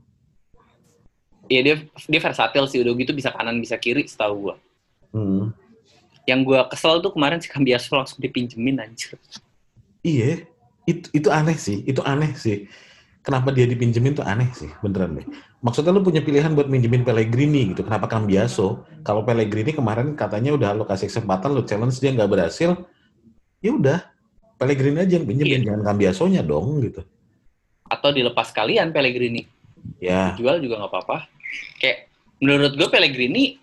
[1.48, 1.74] Iya dia
[2.06, 4.56] dia versatil sih udah gitu bisa kanan bisa kiri setahu gua.
[5.08, 5.56] Hmm.
[6.28, 9.16] yang gue kesel tuh kemarin si Cambiaso langsung dipinjemin anjir.
[10.04, 10.44] Iya,
[10.84, 12.68] itu itu aneh sih, itu aneh sih.
[13.24, 15.26] Kenapa dia dipinjemin tuh aneh sih, beneran deh.
[15.64, 18.84] Maksudnya lu punya pilihan buat minjemin Pellegrini gitu, kenapa Cambiaso?
[19.00, 22.76] Kalau Pellegrini kemarin katanya udah lo kasih kesempatan, lo challenge dia nggak berhasil,
[23.64, 24.04] ya udah,
[24.60, 25.66] Pellegrini aja yang pinjemin, Iya.
[25.72, 27.00] jangan Cambiasonya dong gitu.
[27.88, 29.48] Atau dilepas kalian Pellegrini.
[29.96, 31.37] Ya, Jual juga nggak apa-apa.
[31.80, 33.58] Kayak menurut gue Pellegrini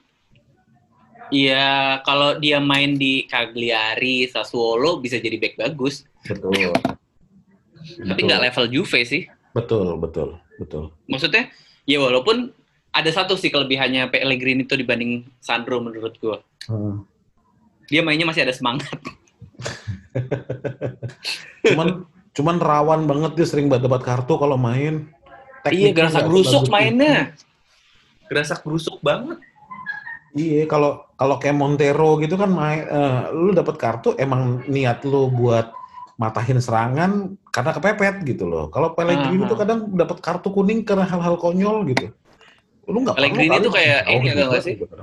[1.33, 6.05] ya kalau dia main di Cagliari, Sassuolo bisa jadi back bagus.
[6.25, 6.73] betul.
[7.86, 9.29] Tapi nggak level Juve sih.
[9.53, 10.91] Betul, betul, betul.
[11.07, 11.53] Maksudnya
[11.86, 12.51] ya walaupun
[12.95, 16.38] ada satu sih kelebihannya Pellegrini itu dibanding Sandro menurut gue.
[16.71, 17.03] Hmm.
[17.91, 18.95] Dia mainnya masih ada semangat.
[21.67, 25.07] Cuman cuman rawan banget dia sering dapat kartu kalau main.
[25.69, 27.17] iya, Tekniknya nggak berusuk sebagus mainnya.
[28.30, 29.38] Gerasak berusuk banget.
[30.36, 35.71] Iya, kalau kalau kayak Montero gitu kan eh, lu dapat kartu emang niat lu buat
[36.15, 38.67] matahin serangan karena kepepet gitu loh.
[38.67, 39.51] Kalau Pellegrini Aha.
[39.51, 42.11] tuh kadang dapat kartu kuning karena hal-hal konyol gitu.
[42.88, 44.76] Lu nggak Pellegrini tuh kayak ini gitu, agak nggak sih?
[44.76, 44.95] gitu.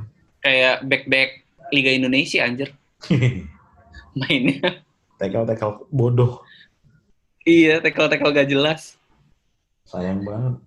[0.42, 1.30] Kayak back-back
[1.72, 2.68] Liga Indonesia anjir
[4.20, 4.84] mainnya.
[5.16, 6.42] Tekel-tekel bodoh,
[7.46, 8.98] iya, tackle-tackle gak jelas.
[9.86, 10.58] sayang banget.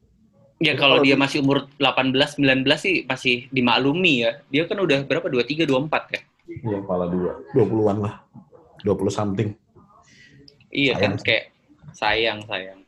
[0.65, 4.41] Ya kalau kalau dia di- masih umur 18 19 sih masih dimaklumi ya.
[4.47, 6.21] Dia kan udah berapa 23 24 ya.
[6.45, 8.13] Iya, kepala dua, 20-an lah.
[8.81, 9.49] 20 something.
[10.69, 11.43] Iya Sayang kan kayak
[11.91, 12.79] sayang sayang.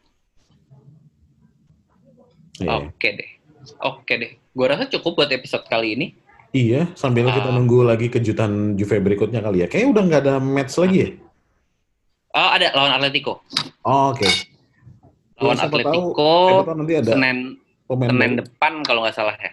[2.57, 2.69] Iya.
[2.83, 3.29] Oke deh.
[3.79, 4.31] Oke deh.
[4.51, 6.07] Gua rasa cukup buat episode kali ini.
[6.49, 7.53] Iya, sambil kita Ah.
[7.53, 9.67] nunggu lagi kejutan Juve berikutnya kali ya.
[9.67, 11.09] Kayaknya udah nggak ada match lagi ya?
[12.33, 13.43] Oh, ada lawan Atletico.
[13.81, 14.25] Oh, Oke.
[15.37, 17.37] Lawan Ya, siapa tahu- Atletico Siapa tahu nanti ada Senin
[17.87, 18.39] pemain baru.
[18.43, 19.51] depan kalau nggak salah ya.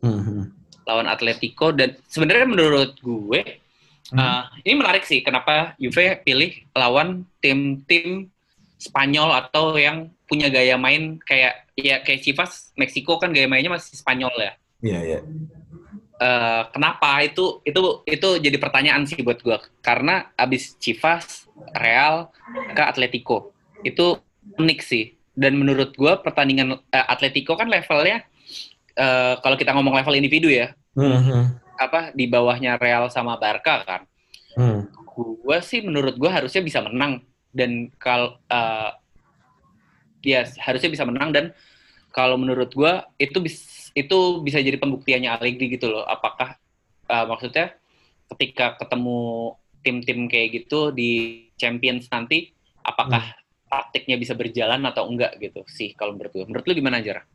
[0.00, 0.54] Hmm.
[0.84, 3.64] Lawan Atletico dan sebenarnya menurut gue
[4.12, 4.20] Hmm.
[4.20, 8.28] uh, ini menarik sih kenapa Juve pilih lawan tim-tim
[8.76, 13.96] Spanyol atau yang punya gaya main kayak ya kayak Chivas Meksiko kan gaya mainnya masih
[13.96, 14.52] Spanyol ya.
[14.84, 15.20] Iya, iya.
[16.14, 22.30] Eh, kenapa itu itu itu jadi pertanyaan sih buat gue karena abis Chivas Real
[22.70, 23.50] ke Atletico
[23.82, 24.20] itu
[24.54, 28.22] unik sih dan menurut gue pertandingan eh, Atletico kan levelnya
[28.94, 31.44] eh, kalau kita ngomong level individu ya Hmm, hmm.
[31.74, 34.02] apa di bawahnya Real sama Barca kan
[34.54, 34.86] Hmm.
[35.18, 38.90] gue sih menurut gue harusnya bisa menang dan kalau eh,
[40.22, 41.50] ya harusnya bisa menang dan
[42.14, 46.54] kalau menurut gue itu bis, itu bisa jadi pembuktiannya Allegri gitu loh apakah
[47.10, 47.74] eh, maksudnya
[48.30, 52.54] ketika ketemu tim-tim kayak gitu di Champions nanti
[52.86, 53.34] apakah
[53.74, 57.26] taktiknya bisa berjalan atau enggak gitu sih kalau menurut gue menurut lu gimana Jar?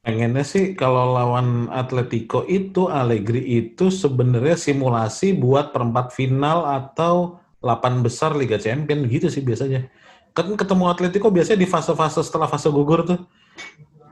[0.00, 8.00] Pengennya sih kalau lawan Atletico itu Allegri itu sebenarnya simulasi buat perempat final atau 8
[8.00, 9.92] besar Liga Champion gitu sih biasanya.
[10.32, 13.20] Kan ketemu Atletico biasanya di fase-fase setelah fase gugur tuh.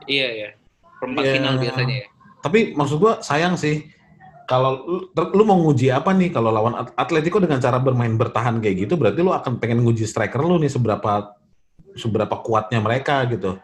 [0.05, 0.49] Iya ya
[1.01, 1.33] perempat Iya.
[1.39, 2.07] final biasanya ya.
[2.39, 3.89] Tapi maksud gua sayang sih
[4.49, 4.81] kalau
[5.13, 8.97] lu, mau nguji apa nih kalau lawan At- Atletico dengan cara bermain bertahan kayak gitu
[8.97, 11.37] berarti lu akan pengen nguji striker lu nih seberapa
[11.93, 13.61] seberapa kuatnya mereka gitu.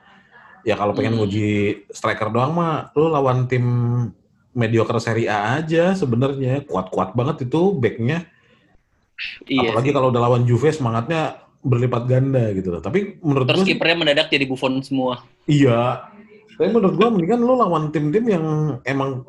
[0.62, 1.26] Ya kalau pengen Hmm.
[1.26, 1.50] nguji
[1.90, 3.66] striker doang mah lu lawan tim
[4.54, 8.30] mediocre Serie A aja sebenarnya kuat-kuat banget itu backnya.
[9.50, 9.74] Iya.
[9.74, 9.96] Apalagi sih.
[9.98, 12.82] kalau udah lawan Juve semangatnya berlipat ganda gitu loh.
[12.86, 15.26] Tapi menurut Terus kipernya mendadak jadi Buffon semua.
[15.50, 16.14] Iya.
[16.56, 18.46] Tapi menurut gua mendingan lu lawan tim-tim yang
[18.86, 19.26] emang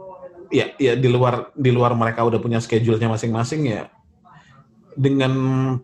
[0.50, 3.90] ya ya di luar di luar mereka udah punya schedule-nya masing-masing ya.
[4.96, 5.32] Dengan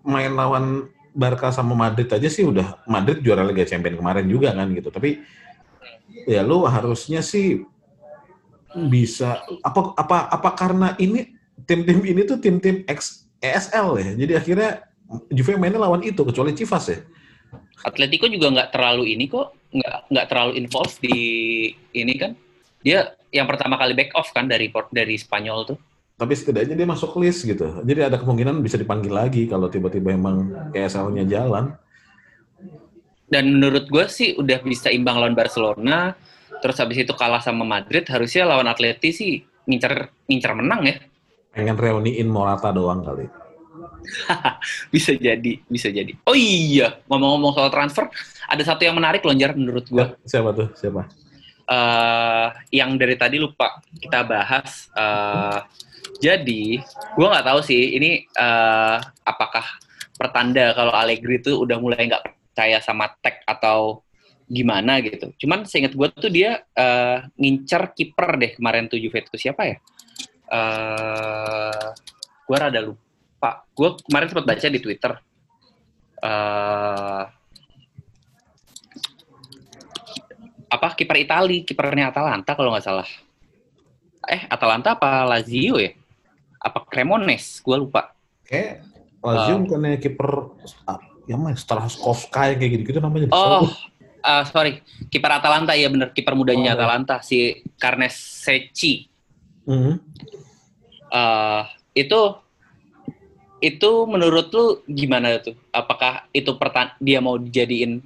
[0.03, 4.73] main lawan Barca sama Madrid aja sih udah Madrid juara Liga Champions kemarin juga kan
[4.73, 4.89] gitu.
[4.89, 5.21] Tapi
[6.25, 7.61] ya lu harusnya sih
[8.73, 11.37] bisa apa apa apa karena ini
[11.69, 14.11] tim-tim ini tuh tim-tim ex ESL ya.
[14.17, 14.71] Jadi akhirnya
[15.29, 17.05] Juve mainnya lawan itu kecuali Chivas ya.
[17.85, 21.19] Atletico juga nggak terlalu ini kok, nggak nggak terlalu involved di
[21.93, 22.33] ini kan.
[22.83, 25.79] Dia yang pertama kali back off kan dari dari Spanyol tuh.
[26.13, 27.83] tapi setidaknya dia masuk list gitu.
[27.83, 31.75] Jadi ada kemungkinan bisa dipanggil lagi kalau tiba-tiba emang ESL-nya jalan.
[33.27, 36.15] Dan menurut gue sih udah bisa imbang lawan Barcelona,
[36.63, 40.97] terus habis itu kalah sama Madrid, harusnya lawan Atleti sih ngincer ngincer menang ya.
[41.51, 43.27] Pengen reuniin Morata doang kali.
[44.95, 46.11] Bisa jadi, bisa jadi.
[46.27, 48.11] Oh iya, ngomong-ngomong soal transfer,
[48.51, 50.07] ada satu yang menarik lonjar menurut gue.
[50.27, 50.75] Siapa tuh?
[50.75, 51.07] Siapa?
[51.69, 54.89] Eh yang dari tadi lupa kita bahas.
[54.97, 55.61] eh
[56.23, 56.79] jadi,
[57.19, 59.67] gue nggak tahu sih ini eh apakah
[60.15, 64.07] pertanda kalau Allegri itu udah mulai nggak percaya sama Tech atau
[64.47, 65.33] gimana gitu.
[65.41, 69.77] Cuman seingat gue tuh dia eh ngincer kiper deh kemarin tuh Juve itu siapa ya?
[70.53, 71.87] Eh
[72.47, 73.65] gue rada lupa.
[73.73, 75.13] Gue kemarin sempat baca di Twitter.
[76.23, 77.27] Uh,
[80.73, 83.09] apa kiper Itali, kipernya Atalanta kalau nggak salah.
[84.25, 85.93] Eh, Atalanta apa Lazio ya?
[86.57, 87.61] Apa Cremones?
[87.61, 88.17] Gue lupa.
[88.49, 88.89] Kayak
[89.21, 90.57] Lazio uh, bukannya kiper
[91.29, 93.29] yang mana Strahovska kayak gitu-gitu namanya.
[93.37, 93.69] Oh,
[94.25, 94.81] uh, sorry,
[95.13, 96.77] kiper Atalanta ya bener, kiper mudanya oh.
[96.81, 99.13] Atalanta si Carnes Secchi.
[99.69, 99.95] Mm -hmm.
[101.13, 101.63] uh,
[101.93, 102.21] itu
[103.63, 105.55] itu menurut lu gimana tuh?
[105.71, 108.03] Apakah itu pertan dia mau dijadiin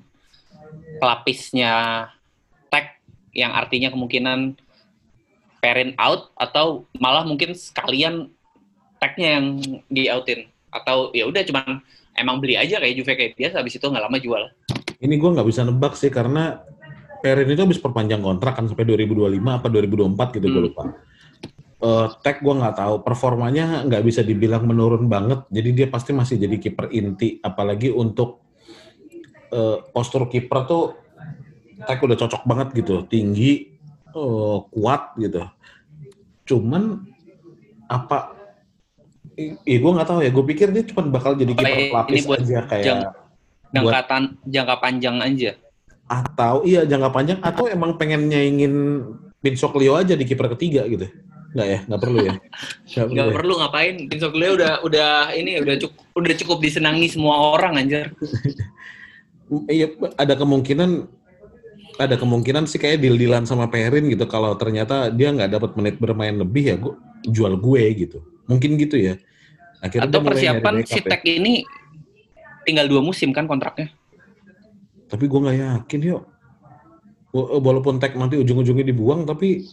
[1.01, 1.73] pelapisnya
[3.37, 4.57] yang artinya kemungkinan
[5.61, 8.33] parent out atau malah mungkin sekalian
[8.97, 9.47] tagnya yang
[9.93, 11.85] di outin atau ya udah cuman
[12.17, 14.43] emang beli aja kayak Juve kayak biasa habis itu nggak lama jual.
[14.97, 16.65] Ini gue nggak bisa nebak sih karena
[17.21, 20.55] Perin itu habis perpanjang kontrak kan sampai 2025 apa 2024 gitu hmm.
[20.55, 20.85] gue lupa.
[21.77, 26.41] Uh, tag gue nggak tahu performanya nggak bisa dibilang menurun banget jadi dia pasti masih
[26.41, 28.41] jadi kiper inti apalagi untuk
[29.53, 30.97] uh, postur kiper tuh
[31.85, 33.77] tag udah cocok banget gitu tinggi
[34.17, 35.45] uh, kuat gitu
[36.47, 37.05] cuman
[37.87, 38.37] apa
[39.37, 40.31] Iya, gue nggak tahu ya.
[40.33, 43.01] Gue pikir dia cuma bakal jadi kiper pelapis buat aja kayak jang,
[43.69, 45.51] jangka buat, jangka panjang aja.
[46.09, 48.75] Atau iya jangka panjang atau emang pengen nyaingin
[49.77, 51.05] Leo aja di kiper ketiga gitu.
[51.53, 52.35] Nggak ya, nggak perlu ya.
[52.89, 53.59] Nggak, nggak perlu, ya.
[53.61, 53.95] ngapain?
[54.33, 58.17] Leo udah udah ini udah cukup udah cukup disenangi semua orang anjir.
[59.77, 61.13] iya, ada kemungkinan
[61.97, 66.37] ada kemungkinan sih kayak deal-dealan sama Perin gitu kalau ternyata dia nggak dapat menit bermain
[66.37, 66.95] lebih ya gue
[67.29, 69.15] jual gue gitu Mungkin gitu ya.
[69.83, 71.35] Akhirnya Atau persiapan si Tech ya.
[71.39, 71.67] ini
[72.65, 73.93] tinggal dua musim kan kontraknya?
[75.07, 76.23] Tapi gue nggak yakin yuk.
[77.37, 79.67] Walaupun Tech nanti ujung-ujungnya dibuang, tapi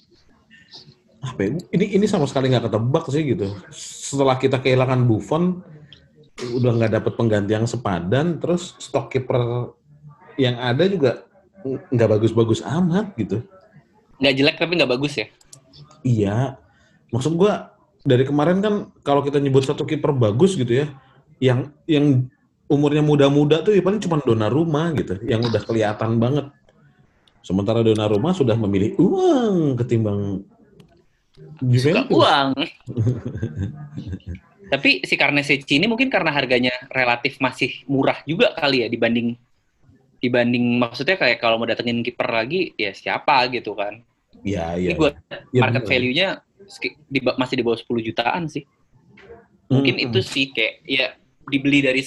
[1.24, 1.50] apa ya?
[1.72, 3.48] Ini ini sama sekali nggak ketebak sih gitu.
[3.72, 5.64] Setelah kita kehilangan Buffon,
[6.60, 9.72] udah nggak dapat pengganti yang sepadan, terus stok kiper
[10.36, 11.24] yang ada juga
[11.66, 13.43] nggak bagus-bagus amat gitu.
[14.20, 15.28] Nggak jelek tapi nggak bagus ya?
[16.03, 16.38] Iya.
[17.09, 17.53] Maksud gue
[18.03, 20.91] dari kemarin kan kalau kita nyebut satu kiper bagus gitu ya,
[21.39, 22.28] yang yang
[22.68, 26.51] umurnya muda-muda tuh ya paling cuma Donnarumma gitu, yang udah kelihatan banget.
[27.43, 30.43] Sementara Donnarumma sudah memilih uang ketimbang
[31.59, 32.11] Juventus.
[32.11, 32.55] uang.
[34.74, 39.38] Tapi si Carnesecchi ini mungkin karena harganya relatif masih murah juga kali ya dibanding
[40.24, 44.00] dibanding maksudnya kayak kalau mau datengin kiper lagi ya siapa gitu kan.
[44.40, 44.90] Iya, iya.
[44.92, 45.12] Ini gue
[45.52, 46.28] ya, market value-nya
[47.12, 48.64] di, masih di bawah 10 jutaan sih.
[49.68, 50.06] Mungkin hmm.
[50.08, 51.08] itu sih kayak ya
[51.52, 52.02] dibeli dari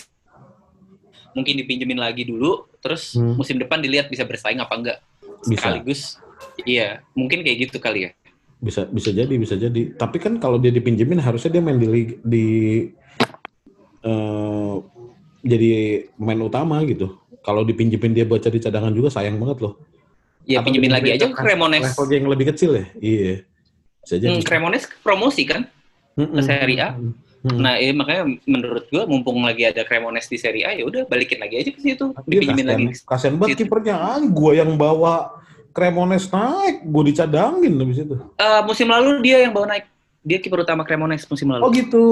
[1.37, 3.37] mungkin dipinjemin lagi dulu, terus hmm.
[3.37, 4.99] musim depan dilihat bisa bersaing apa enggak.
[5.45, 5.69] Bisa.
[5.69, 6.17] Sekaligus
[6.65, 8.11] iya, mungkin kayak gitu kali ya.
[8.57, 9.93] Bisa bisa jadi, bisa jadi.
[9.93, 12.47] Tapi kan kalau dia dipinjemin harusnya dia main di di
[14.05, 14.81] uh,
[15.45, 15.69] jadi
[16.17, 17.21] pemain utama gitu.
[17.47, 19.79] Kalau dipinjemin dia buat jadi cadangan juga sayang banget loh.
[20.43, 21.95] Iya, pinjemin lagi aja ke Cremonese.
[21.95, 22.87] Level yang lebih kecil ya?
[22.99, 23.47] Iya.
[24.03, 24.35] Bisa jadi.
[24.35, 25.71] Hmm, Cremonese promosi kan
[26.19, 26.91] mm ke Serie A.
[26.99, 27.15] Hmm.
[27.63, 31.39] Nah, eh, makanya menurut gua mumpung lagi ada Cremonese di Serie A, ya udah balikin
[31.39, 32.85] lagi aja ke situ, dipinjemin lagi.
[33.07, 35.39] Kasian banget kipernya, ah, gua yang bawa
[35.71, 38.19] Cremonese naik, gua dicadangin habis itu.
[38.43, 39.87] Uh, musim lalu dia yang bawa naik.
[40.27, 41.63] Dia kiper utama Cremonese musim lalu.
[41.63, 42.07] Oh gitu.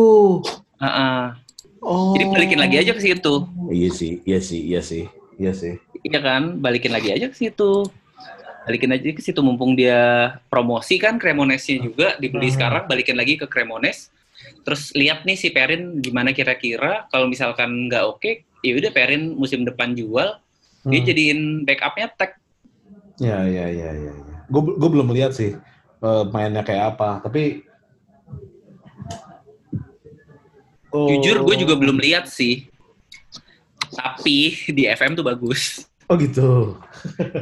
[0.79, 1.23] Uh -uh.
[1.83, 2.15] Oh.
[2.15, 3.35] Jadi balikin lagi aja ke situ.
[3.69, 5.05] Iya sih, iya sih, iya sih,
[5.39, 5.79] iya sih.
[6.05, 7.89] Iya kan, balikin lagi aja ke situ
[8.65, 12.57] balikin aja ke situ mumpung dia promosi kan Cremonesnya juga dibeli hmm.
[12.57, 14.09] sekarang balikin lagi ke Cremones
[14.65, 19.37] terus lihat nih si Perin gimana kira-kira kalau misalkan nggak oke okay, ya udah Perin
[19.37, 20.41] musim depan jual
[20.89, 20.91] hmm.
[20.91, 22.41] dia jadiin backupnya tag
[23.21, 24.37] ya ya ya ya, ya.
[24.49, 25.55] gue belum lihat sih
[26.01, 27.69] uh, mainnya kayak apa tapi
[30.89, 31.09] oh.
[31.13, 32.65] jujur gue juga belum lihat sih
[33.95, 36.77] tapi di FM tuh bagus Oh gitu.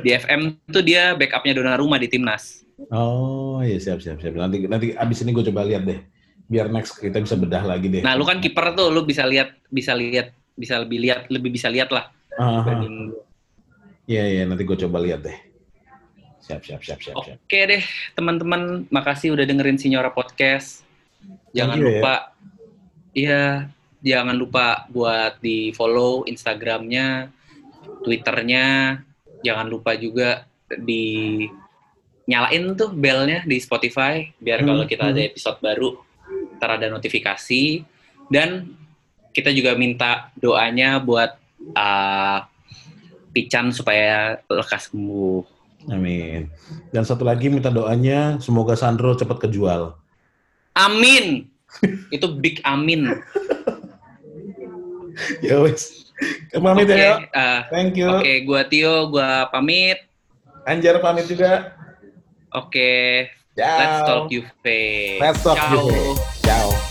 [0.06, 2.62] di FM tuh dia backupnya Donnarumma di timnas.
[2.94, 4.38] Oh iya siap siap siap.
[4.38, 5.98] Nanti nanti abis ini gue coba lihat deh.
[6.46, 8.02] Biar next kita bisa bedah lagi deh.
[8.06, 11.66] Nah lu kan kiper tuh, lu bisa lihat bisa lihat bisa lebih lihat lebih bisa
[11.66, 12.10] lihat lah.
[14.06, 15.38] Iya iya nanti gue coba lihat deh.
[16.42, 17.14] Siap siap siap siap.
[17.18, 17.66] Oke siap.
[17.70, 17.82] deh
[18.14, 20.86] teman-teman, makasih udah dengerin Sinyora Podcast.
[21.54, 21.84] Jangan ya.
[21.86, 22.14] lupa,
[23.14, 27.30] iya ya, jangan lupa buat di follow Instagramnya
[28.02, 28.98] Twitternya
[29.46, 31.46] jangan lupa juga di
[32.26, 34.68] nyalain tuh belnya di Spotify biar hmm.
[34.68, 35.30] kalau kita ada hmm.
[35.30, 35.90] episode baru
[36.58, 37.82] ntar ada notifikasi
[38.30, 38.70] dan
[39.32, 41.34] kita juga minta doanya buat
[41.74, 42.38] uh,
[43.32, 45.40] Pican supaya lekas sembuh.
[45.88, 46.52] Amin.
[46.92, 49.96] Dan satu lagi minta doanya semoga Sandro cepat kejual.
[50.76, 51.48] Amin.
[52.14, 53.08] Itu big amin.
[55.46, 56.12] ya wes.
[56.54, 57.18] Pamit Oke, ya.
[57.34, 58.08] Eh, Thank you.
[58.08, 59.98] Oke, gua Tio, gua pamit.
[60.62, 61.74] Anjar pamit juga.
[62.54, 63.26] Oke,
[63.58, 63.78] Ciao.
[63.80, 64.80] let's talk Juve.
[65.18, 65.88] Let's talk Ciao.
[65.88, 66.81] Juve.